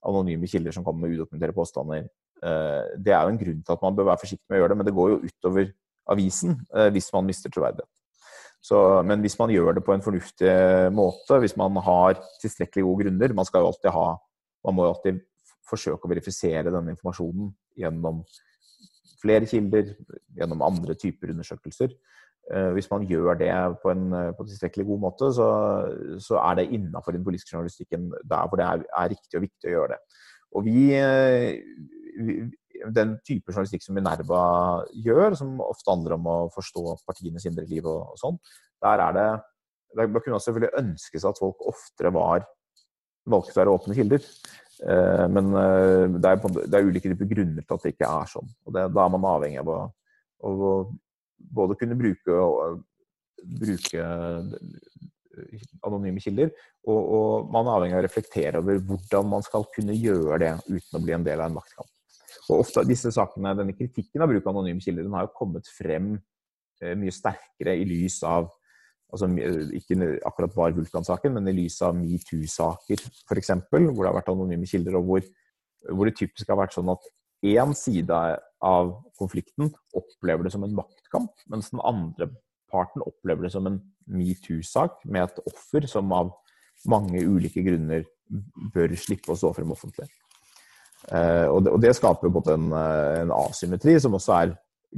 anonyme 0.07 0.49
kilder 0.49 0.75
som 0.75 0.85
kommer 0.85 1.05
med 1.05 1.17
udokumenterte 1.17 1.55
påstander. 1.55 2.09
Det 2.41 3.13
er 3.13 3.21
jo 3.21 3.33
en 3.33 3.39
grunn 3.41 3.59
til 3.61 3.75
at 3.75 3.83
man 3.85 3.97
bør 3.97 4.07
være 4.09 4.21
forsiktig 4.23 4.47
med 4.49 4.57
å 4.57 4.61
gjøre 4.63 4.73
det, 4.73 4.77
men 4.79 4.87
det 4.87 4.93
går 4.97 5.11
jo 5.11 5.19
utover 5.27 5.67
avisen 6.09 6.55
hvis 6.95 7.11
man 7.13 7.27
mister 7.27 7.53
troverdighet. 7.53 7.89
Så, 8.61 8.77
men 9.05 9.21
hvis 9.21 9.37
man 9.39 9.49
gjør 9.49 9.73
det 9.77 9.83
på 9.85 9.93
en 9.93 10.03
fornuftig 10.05 10.51
måte, 10.93 11.39
hvis 11.41 11.55
man 11.57 11.77
har 11.81 12.19
tilstrekkelig 12.43 12.83
gode 12.85 13.07
grunner 13.07 13.33
Man 13.33 13.47
skal 13.47 13.63
jo 13.63 13.71
alltid 13.71 13.89
ha 13.95 14.03
Man 14.61 14.75
må 14.77 14.85
jo 14.85 14.91
alltid 14.93 15.21
forsøke 15.65 16.05
å 16.05 16.11
verifisere 16.11 16.69
denne 16.73 16.93
informasjonen 16.93 17.49
gjennom 17.79 18.21
flere 19.21 19.47
kilder, 19.49 19.93
gjennom 20.35 20.63
andre 20.65 20.95
typer 20.97 21.31
undersøkelser. 21.33 21.93
Eh, 22.51 22.69
hvis 22.75 22.89
man 22.91 23.05
gjør 23.07 23.37
det 23.39 23.51
på 23.83 23.93
en 23.93 24.07
på 24.37 24.47
tilstrekkelig 24.47 24.87
god 24.89 25.03
måte, 25.05 25.29
så, 25.35 25.49
så 26.19 26.39
er 26.43 26.59
det 26.59 26.71
innafor 26.77 27.15
den 27.15 27.23
politiske 27.25 27.55
journalistikken 27.55 28.09
der 28.23 28.47
hvor 28.47 28.59
det 28.59 28.67
er, 28.67 28.83
er, 28.89 29.13
riktig 29.13 29.39
og 29.39 29.45
viktig 29.47 29.71
å 29.71 29.75
gjøre 29.75 29.93
det. 29.93 30.01
Og 30.51 30.65
vi, 30.67 30.79
vi 32.27 32.39
den 32.89 33.13
type 33.27 33.53
journalistikk 33.53 33.85
som 33.85 33.95
Minerva 33.97 34.43
gjør, 35.05 35.35
som 35.37 35.59
ofte 35.63 35.91
handler 35.91 36.17
om 36.17 36.27
å 36.27 36.37
forstå 36.55 36.97
partienes 37.07 37.45
indre 37.47 37.67
liv 37.69 37.85
og, 37.85 38.13
og 38.13 38.19
sånn, 38.19 38.41
der 38.81 39.05
er 39.05 39.17
det 39.17 39.29
Det 39.91 40.07
kunne 40.23 40.39
selvfølgelig 40.39 40.79
ønske 40.79 41.19
seg 41.19 41.29
at 41.33 41.39
folk 41.41 41.63
oftere 41.67 42.13
var 42.15 42.45
valgte 43.27 43.53
å 43.53 43.59
være 43.59 43.73
åpne 43.75 43.95
kilder. 43.97 44.27
Eh, 44.87 45.25
men 45.29 45.51
eh, 45.59 46.05
det 46.15 46.29
er, 46.29 46.39
det 46.41 46.77
er, 46.77 46.87
ulike 46.87 47.11
typer 47.11 47.29
grunner 47.29 47.65
til 47.65 47.75
at 47.75 47.85
det 47.85 47.93
ikke 47.93 48.09
er 48.09 48.29
sånn. 48.31 48.53
og 48.65 48.75
det, 48.75 48.85
Da 48.95 49.03
er 49.03 49.13
man 49.13 49.27
avhengig 49.33 49.61
av 49.61 49.71
å, 49.73 49.79
å 50.47 50.53
både 51.49 51.77
kunne 51.79 51.97
bruke, 51.99 52.37
bruke 53.61 54.05
anonyme 55.85 56.21
kilder, 56.21 56.51
og, 56.87 56.99
og, 56.99 57.49
man 57.53 57.67
er 57.67 57.77
avhengig 57.77 57.97
av 57.97 58.01
å 58.01 58.05
reflektere 58.05 58.61
over 58.61 58.79
hvordan 58.85 59.29
man 59.31 59.45
skal 59.45 59.65
kunne 59.75 59.95
gjøre 59.95 60.39
det 60.41 60.53
uten 60.67 60.97
å 60.97 61.03
bli 61.03 61.15
en 61.15 61.25
del 61.25 61.41
av 61.41 61.51
en 61.51 61.57
maktkamp. 61.59 61.91
Og 62.49 62.63
ofte 62.63 62.83
disse 62.87 63.11
sakene, 63.13 63.53
Denne 63.55 63.75
kritikken 63.77 64.23
av 64.23 64.31
bruk 64.31 64.45
av 64.45 64.55
anonyme 64.55 64.83
kilder 64.83 65.05
den 65.05 65.15
har 65.15 65.27
jo 65.27 65.35
kommet 65.37 65.69
frem 65.71 66.13
eh, 66.81 66.95
mye 66.99 67.13
sterkere 67.15 67.77
i 67.79 67.85
lys 67.87 68.21
av 68.27 68.49
altså 69.11 69.27
Ikke 69.75 69.97
akkurat 70.23 70.53
bare 70.55 70.75
Vulkan-saken, 70.77 71.33
men 71.35 71.49
i 71.51 71.55
lys 71.57 71.81
av 71.83 71.97
metoo-saker 71.97 73.01
f.eks., 73.27 73.49
hvor 73.67 73.99
det 73.99 74.07
har 74.07 74.15
vært 74.15 74.31
anonyme 74.31 74.69
kilder, 74.69 74.95
og 74.99 75.09
hvor, 75.09 75.25
hvor, 75.89 76.07
det 76.07 76.15
typisk 76.15 76.47
har 76.47 76.59
vært 76.61 76.77
sånn 76.77 76.91
at 76.93 77.09
én 77.41 77.73
side 77.77 78.21
av 78.61 78.93
konflikten 79.17 79.71
opplever 79.97 80.45
det 80.45 80.53
som 80.53 80.63
en 80.65 80.75
maktkamp, 80.77 81.33
mens 81.49 81.71
den 81.73 81.81
andre 81.83 82.29
parten 82.71 83.03
opplever 83.03 83.47
det 83.47 83.53
som 83.53 83.67
en 83.67 83.79
metoo-sak 84.11 85.03
med 85.05 85.25
et 85.25 85.43
offer 85.49 85.87
som 85.89 86.11
av 86.15 86.31
mange 86.89 87.21
ulike 87.21 87.63
grunner 87.65 88.05
bør 88.73 88.93
slippe 88.97 89.33
å 89.33 89.37
stå 89.37 89.51
frem 89.57 89.73
offentlig. 89.73 90.07
Eh, 91.09 91.47
og, 91.49 91.63
det, 91.65 91.73
og, 91.73 91.79
det, 91.81 91.95
skaper 91.97 92.31
både 92.33 92.55
en, 92.55 92.69
eh, 92.77 93.21
en, 93.23 93.33
asymmetri 93.33 93.97
som 94.01 94.15
også 94.17 94.35
er 94.37 94.53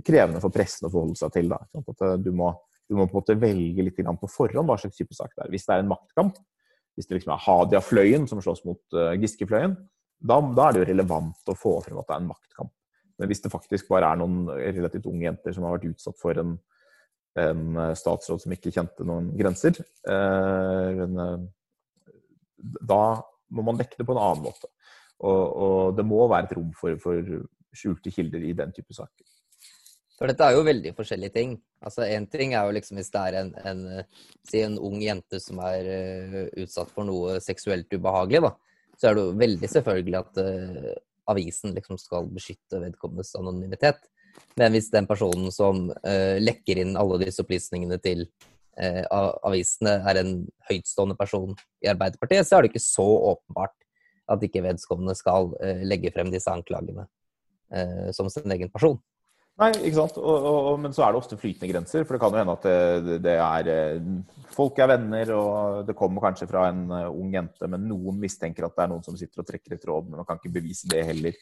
krevende 0.06 0.42
for 0.44 0.54
pressen 0.54 0.88
å 0.88 0.92
forholde 0.92 1.20
seg 1.20 1.34
til. 1.38 1.54
Eh, 1.54 2.16
du 2.22 2.32
må, 2.36 2.52
du 2.90 2.98
må 2.98 3.08
på 3.08 3.16
en 3.16 3.22
måte 3.22 3.40
velge 3.40 3.88
litt 3.88 4.00
på 4.04 4.32
forhånd 4.32 4.70
hva 4.70 4.78
slags 4.82 5.00
type 5.00 5.16
sak 5.16 5.32
det 5.36 5.46
er. 5.46 5.54
Hvis 5.54 5.68
det 5.68 5.78
er 5.78 5.86
en 5.86 5.94
maktkamp, 5.94 6.38
hvis 6.94 7.10
det 7.10 7.18
liksom 7.18 7.34
er 7.34 7.46
Hadia-fløyen 7.48 8.28
som 8.30 8.42
slåss 8.44 8.62
mot 8.68 9.00
Giske-fløyen, 9.18 9.74
da, 10.24 10.40
da, 10.40 10.68
er 10.68 10.76
det 10.76 10.84
jo 10.84 10.90
relevant 10.94 11.52
å 11.52 11.58
få 11.58 11.78
frem 11.84 12.00
at 12.00 12.08
det 12.08 12.16
er 12.16 12.22
en 12.24 12.30
maktkamp. 12.30 12.72
Men 13.20 13.30
hvis 13.30 13.44
det 13.44 13.52
faktisk 13.54 13.90
bare 13.92 14.10
er 14.10 14.22
noen 14.22 14.48
relativt 14.50 15.10
unge 15.10 15.28
jenter 15.28 15.56
som 15.56 15.68
har 15.68 15.76
vært 15.76 15.90
utsatt 15.92 16.18
for 16.20 16.40
en, 16.40 16.56
en 17.40 17.82
statsråd 18.00 18.42
som 18.44 18.56
ikke 18.56 18.74
kjente 18.74 19.06
noen 19.08 19.30
grenser, 19.38 19.78
eh, 20.10 21.04
en, 21.06 21.20
uh, 21.20 21.44
da 22.82 23.04
må 23.54 23.68
man 23.68 23.78
dekke 23.78 24.00
det 24.00 24.08
på 24.08 24.16
en 24.16 24.24
annen 24.24 24.48
måte. 24.48 24.72
Og, 25.24 25.44
og, 25.44 25.78
det 25.98 26.08
må 26.08 26.24
være 26.26 26.50
et 26.50 26.58
rom 26.58 26.72
for, 26.76 26.98
for 27.04 27.36
skjulte 27.76 28.12
kilder 28.14 28.44
i 28.48 28.56
den 28.58 28.74
type 28.76 28.96
saker. 28.96 29.30
For 30.18 30.30
dette 30.30 30.46
er 30.46 30.56
jo 30.56 30.66
veldig 30.66 30.94
forskjellige 30.98 31.36
ting. 31.36 31.56
Altså 31.84 32.06
Én 32.08 32.26
ting 32.32 32.54
er 32.56 32.68
jo 32.68 32.76
liksom 32.76 33.00
hvis 33.00 33.12
det 33.14 33.24
er 33.28 33.40
en, 33.42 33.54
en, 33.66 33.82
si 34.48 34.62
en 34.64 34.78
ung 34.80 35.00
jente 35.04 35.40
som 35.42 35.60
er 35.68 35.90
utsatt 36.64 36.92
for 36.94 37.08
noe 37.08 37.40
seksuelt 37.44 37.92
ubehagelig, 37.92 38.46
da. 38.46 38.54
Så 38.98 39.10
er 39.10 39.18
det 39.18 39.26
jo 39.26 39.36
veldig 39.40 39.70
selvfølgelig 39.72 40.18
at 40.20 40.42
uh, 40.42 40.90
avisen 41.34 41.76
liksom 41.76 42.00
skal 42.02 42.28
beskytte 42.34 42.82
vedkommendes 42.82 43.34
anonymitet. 43.40 44.02
Men 44.60 44.74
hvis 44.74 44.90
den 44.94 45.08
personen 45.10 45.54
som 45.54 45.88
uh, 45.92 46.38
lekker 46.42 46.82
inn 46.84 46.98
alle 47.00 47.22
disse 47.26 47.44
opplysningene 47.46 48.00
til 48.04 48.28
avisene, 48.74 49.92
er 50.10 50.18
en 50.18 50.30
høytstående 50.66 51.14
person 51.14 51.52
i 51.86 51.92
Arbeiderpartiet, 51.92 52.48
så 52.50 52.58
er 52.58 52.66
det 52.66 52.72
ikke 52.72 52.82
så 52.82 53.06
åpenbart 53.06 53.76
at 54.34 54.42
ikke 54.48 54.64
vedkommende 54.66 55.14
skal 55.14 55.52
legge 55.86 56.10
frem 56.16 56.32
disse 56.34 56.50
anklagene 56.50 57.06
som 58.18 58.32
sin 58.34 58.50
egen 58.50 58.72
person. 58.74 58.98
Nei, 59.62 59.70
ikke 59.86 60.00
sant. 60.00 60.16
Og, 60.18 60.46
og, 60.50 60.80
men 60.82 60.96
så 60.96 61.04
er 61.06 61.14
det 61.14 61.20
ofte 61.20 61.38
flytende 61.38 61.70
grenser. 61.70 62.08
For 62.08 62.16
det 62.16 62.22
kan 62.24 62.34
jo 62.34 62.42
hende 62.42 62.56
at 62.58 62.64
det, 62.66 63.18
det, 63.22 63.36
er 63.38 63.70
eh, 63.70 64.48
Folk 64.54 64.80
er 64.82 64.90
venner, 64.96 65.34
og 65.38 65.84
det 65.88 65.96
kommer 65.98 66.26
kanskje 66.26 66.48
fra 66.50 66.68
en 66.72 66.88
eh, 66.90 67.12
ung 67.12 67.36
jente, 67.36 67.70
men 67.70 67.86
noen 67.90 68.18
mistenker 68.22 68.66
at 68.66 68.74
det 68.78 68.86
er 68.86 68.92
noen 68.92 69.06
som 69.06 69.18
sitter 69.18 69.44
og 69.44 69.50
trekker 69.50 69.76
i 69.76 69.82
tråden, 69.82 70.10
men 70.10 70.22
man 70.22 70.30
kan 70.30 70.42
ikke 70.42 70.56
bevise 70.58 70.90
det 70.90 71.06
heller. 71.06 71.38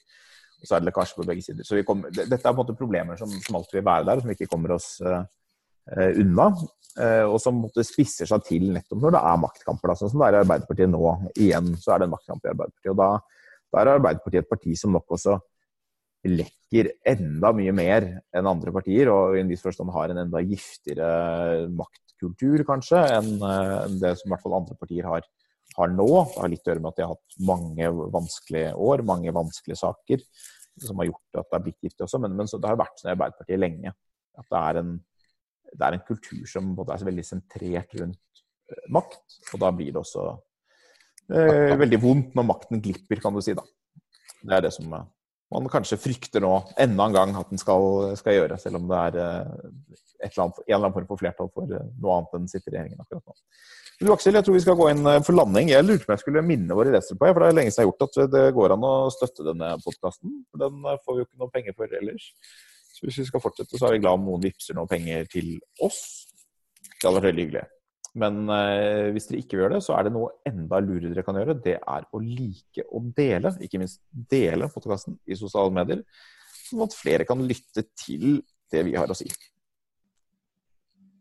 Og 0.59 0.67
så 0.67 0.75
er 0.75 0.83
det 0.83 0.91
lekkasje 0.91 1.17
på 1.17 1.27
begge 1.29 1.45
sider. 1.45 1.67
Så 1.67 1.79
kommer, 1.87 2.11
dette 2.11 2.37
er 2.37 2.43
på 2.43 2.53
en 2.53 2.59
måte 2.59 2.77
problemer 2.77 3.19
som, 3.19 3.31
som, 3.31 3.57
alltid 3.57 3.79
vil 3.79 3.87
være 3.87 4.07
der, 4.09 4.19
og 4.19 4.25
som 4.25 4.33
ikke 4.35 4.49
kommer 4.51 4.75
oss 4.75 4.89
uh, 5.01 5.23
unna. 6.21 6.51
Uh, 6.91 7.25
og 7.31 7.39
som 7.41 7.57
måtte 7.57 7.81
spisser 7.87 8.29
seg 8.29 8.43
til 8.45 8.67
nettopp 8.75 9.01
når 9.01 9.15
det 9.15 9.21
er 9.31 9.39
maktkamper. 9.41 9.95
Sånn 9.97 10.11
som 10.11 10.21
det 10.21 10.27
er 10.27 10.37
i 10.37 10.41
Arbeiderpartiet 10.43 10.91
nå. 10.91 11.01
Igjen 11.33 11.71
så 11.81 11.95
er 11.95 12.03
det 12.03 12.07
en 12.07 12.13
maktkamp 12.13 12.45
i 12.45 12.51
Arbeiderpartiet. 12.51 12.91
Og 12.93 12.99
da, 13.01 13.09
da 13.73 13.81
er 13.81 13.91
Arbeiderpartiet 13.95 14.45
et 14.45 14.51
parti 14.51 14.77
som 14.77 14.93
nok 14.93 15.17
også 15.17 15.39
lekker 16.27 16.91
enda 17.07 17.51
mye 17.55 17.73
mer 17.75 18.07
enn 18.35 18.49
andre 18.49 18.73
partier, 18.75 19.09
og 19.11 19.35
i 19.35 19.41
en 19.41 19.49
viss 19.49 19.63
forstand 19.65 19.91
har 19.95 20.11
en 20.11 20.21
enda 20.23 20.41
giftigere 20.45 21.67
maktkultur, 21.73 22.63
kanskje, 22.67 23.01
enn 23.17 23.31
det 24.01 24.15
som 24.19 24.29
i 24.29 24.33
hvert 24.33 24.43
fall 24.43 24.59
andre 24.59 24.77
partier 24.79 25.07
har, 25.09 25.25
har 25.77 25.93
nå. 25.93 26.09
Det 26.33 26.43
har 26.43 26.51
litt 26.51 26.67
å 26.67 26.73
gjøre 26.73 26.83
med 26.83 26.91
at 26.91 26.99
de 26.99 27.05
har 27.05 27.15
hatt 27.15 27.39
mange 27.51 27.91
vanskelige 28.17 28.73
år, 28.89 29.05
mange 29.07 29.33
vanskelige 29.35 29.79
saker, 29.81 30.25
som 30.81 31.01
har 31.01 31.09
gjort 31.09 31.41
at 31.41 31.49
det 31.49 31.57
er 31.57 31.65
blitt 31.65 31.87
giftig 31.87 32.05
også. 32.05 32.21
Men, 32.21 32.35
men 32.37 32.49
det 32.51 32.69
har 32.69 32.79
vært 32.79 33.01
sånn 33.01 33.11
i 33.11 33.15
Arbeiderpartiet 33.15 33.61
lenge. 33.61 33.93
At 34.39 34.47
det 34.47 34.61
er, 34.61 34.81
en, 34.81 34.93
det 35.73 35.87
er 35.87 35.97
en 35.97 36.05
kultur 36.07 36.45
som 36.49 36.69
både 36.77 36.95
er 36.95 37.09
veldig 37.09 37.25
sentrert 37.27 37.97
rundt 37.99 38.43
eh, 38.71 38.85
makt, 38.93 39.41
og 39.51 39.63
da 39.65 39.71
blir 39.75 39.91
det 39.91 39.99
også 40.01 40.27
eh, 41.33 41.73
veldig 41.81 41.99
vondt 42.03 42.37
når 42.37 42.47
makten 42.47 42.83
glipper, 42.83 43.23
kan 43.23 43.35
du 43.35 43.41
si. 43.43 43.57
da. 43.57 43.65
Det 44.41 44.55
er 44.57 44.69
det 44.69 44.73
som 44.77 44.93
man 45.51 45.67
kanskje 45.71 45.99
frykter 45.99 46.43
nå 46.43 46.53
enda 46.79 47.07
en 47.07 47.15
gang 47.15 47.35
at 47.39 47.51
den 47.51 47.59
skal, 47.59 48.13
skal 48.19 48.37
gjøre, 48.37 48.57
selv 48.61 48.79
om 48.79 48.87
det 48.91 49.01
er 49.09 49.19
eh, 49.19 49.51
annet, 50.31 50.61
en 50.63 50.63
eller 50.67 50.79
annen 50.79 50.95
form 50.95 51.09
for 51.09 51.21
flertall 51.21 51.51
for 51.51 51.75
eh, 51.75 51.91
noe 52.01 52.17
annet 52.17 52.39
enn 52.39 52.49
sitter 52.51 52.79
akkurat 52.81 53.21
nå. 53.25 53.37
Men 54.01 54.15
Aksel, 54.15 54.33
jeg 54.33 54.45
tror 54.47 54.55
vi 54.55 54.63
skal 54.63 54.77
gå 54.79 54.87
inn 54.93 55.05
eh, 55.05 55.19
for 55.27 55.37
landing. 55.37 55.73
Jeg 55.73 55.85
lurte 55.85 56.07
på 56.07 56.11
om 56.11 56.15
jeg 56.15 56.23
skulle 56.23 56.45
minne 56.45 56.77
våre 56.77 56.93
lesere 56.95 57.19
på, 57.19 57.27
for 57.27 57.43
det 57.43 57.51
er 57.51 57.59
lenge 57.59 57.73
siden 57.73 57.83
jeg 57.83 57.89
har 57.89 57.91
gjort 57.91 58.07
at 58.07 58.33
det 58.37 58.45
går 58.57 58.75
an 58.77 58.87
å 58.87 58.95
støtte 59.13 59.47
denne 59.51 59.73
podkasten. 59.83 60.39
Den 60.63 60.87
får 61.03 61.17
vi 61.17 61.23
jo 61.23 61.27
ikke 61.27 61.43
noe 61.43 61.53
penger 61.53 61.77
for 61.77 61.99
ellers. 61.99 62.31
Så 62.95 63.05
hvis 63.05 63.21
vi 63.21 63.27
skal 63.27 63.43
fortsette, 63.43 63.77
så 63.77 63.89
er 63.89 63.97
vi 63.97 64.01
glad 64.05 64.19
om 64.19 64.27
noen 64.29 64.43
vippser 64.47 64.77
noe 64.77 64.89
penger 64.89 65.29
til 65.31 65.53
oss. 65.83 66.01
Det 66.95 67.03
hadde 67.03 67.17
vært 67.19 67.31
veldig 67.31 67.47
hyggelig. 67.47 67.67
Men 68.19 68.43
eh, 68.51 69.07
hvis 69.15 69.29
dere 69.29 69.39
ikke 69.39 69.59
gjør 69.59 69.77
det, 69.77 69.81
så 69.85 69.95
er 69.95 70.07
det 70.07 70.13
noe 70.15 70.33
enda 70.47 70.81
lurere 70.83 71.13
dere 71.13 71.23
kan 71.23 71.37
gjøre. 71.39 71.55
Det 71.63 71.77
er 71.79 72.07
å 72.11 72.19
like 72.19 72.83
å 72.91 72.99
dele, 73.15 73.53
ikke 73.63 73.79
minst 73.79 74.01
dele 74.11 74.67
podkasten 74.73 75.15
i 75.23 75.37
sosiale 75.39 75.71
medier. 75.75 76.03
Sånn 76.65 76.83
at 76.83 76.97
flere 76.97 77.27
kan 77.27 77.39
lytte 77.47 77.85
til 77.95 78.41
det 78.71 78.83
vi 78.87 78.97
har 78.99 79.11
å 79.11 79.17
si. 79.17 79.29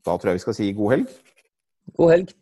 Da 0.06 0.16
tror 0.16 0.32
jeg 0.32 0.40
vi 0.40 0.44
skal 0.46 0.56
si 0.56 0.70
god 0.74 0.96
helg. 0.96 1.16
God 1.98 2.14
helg. 2.16 2.34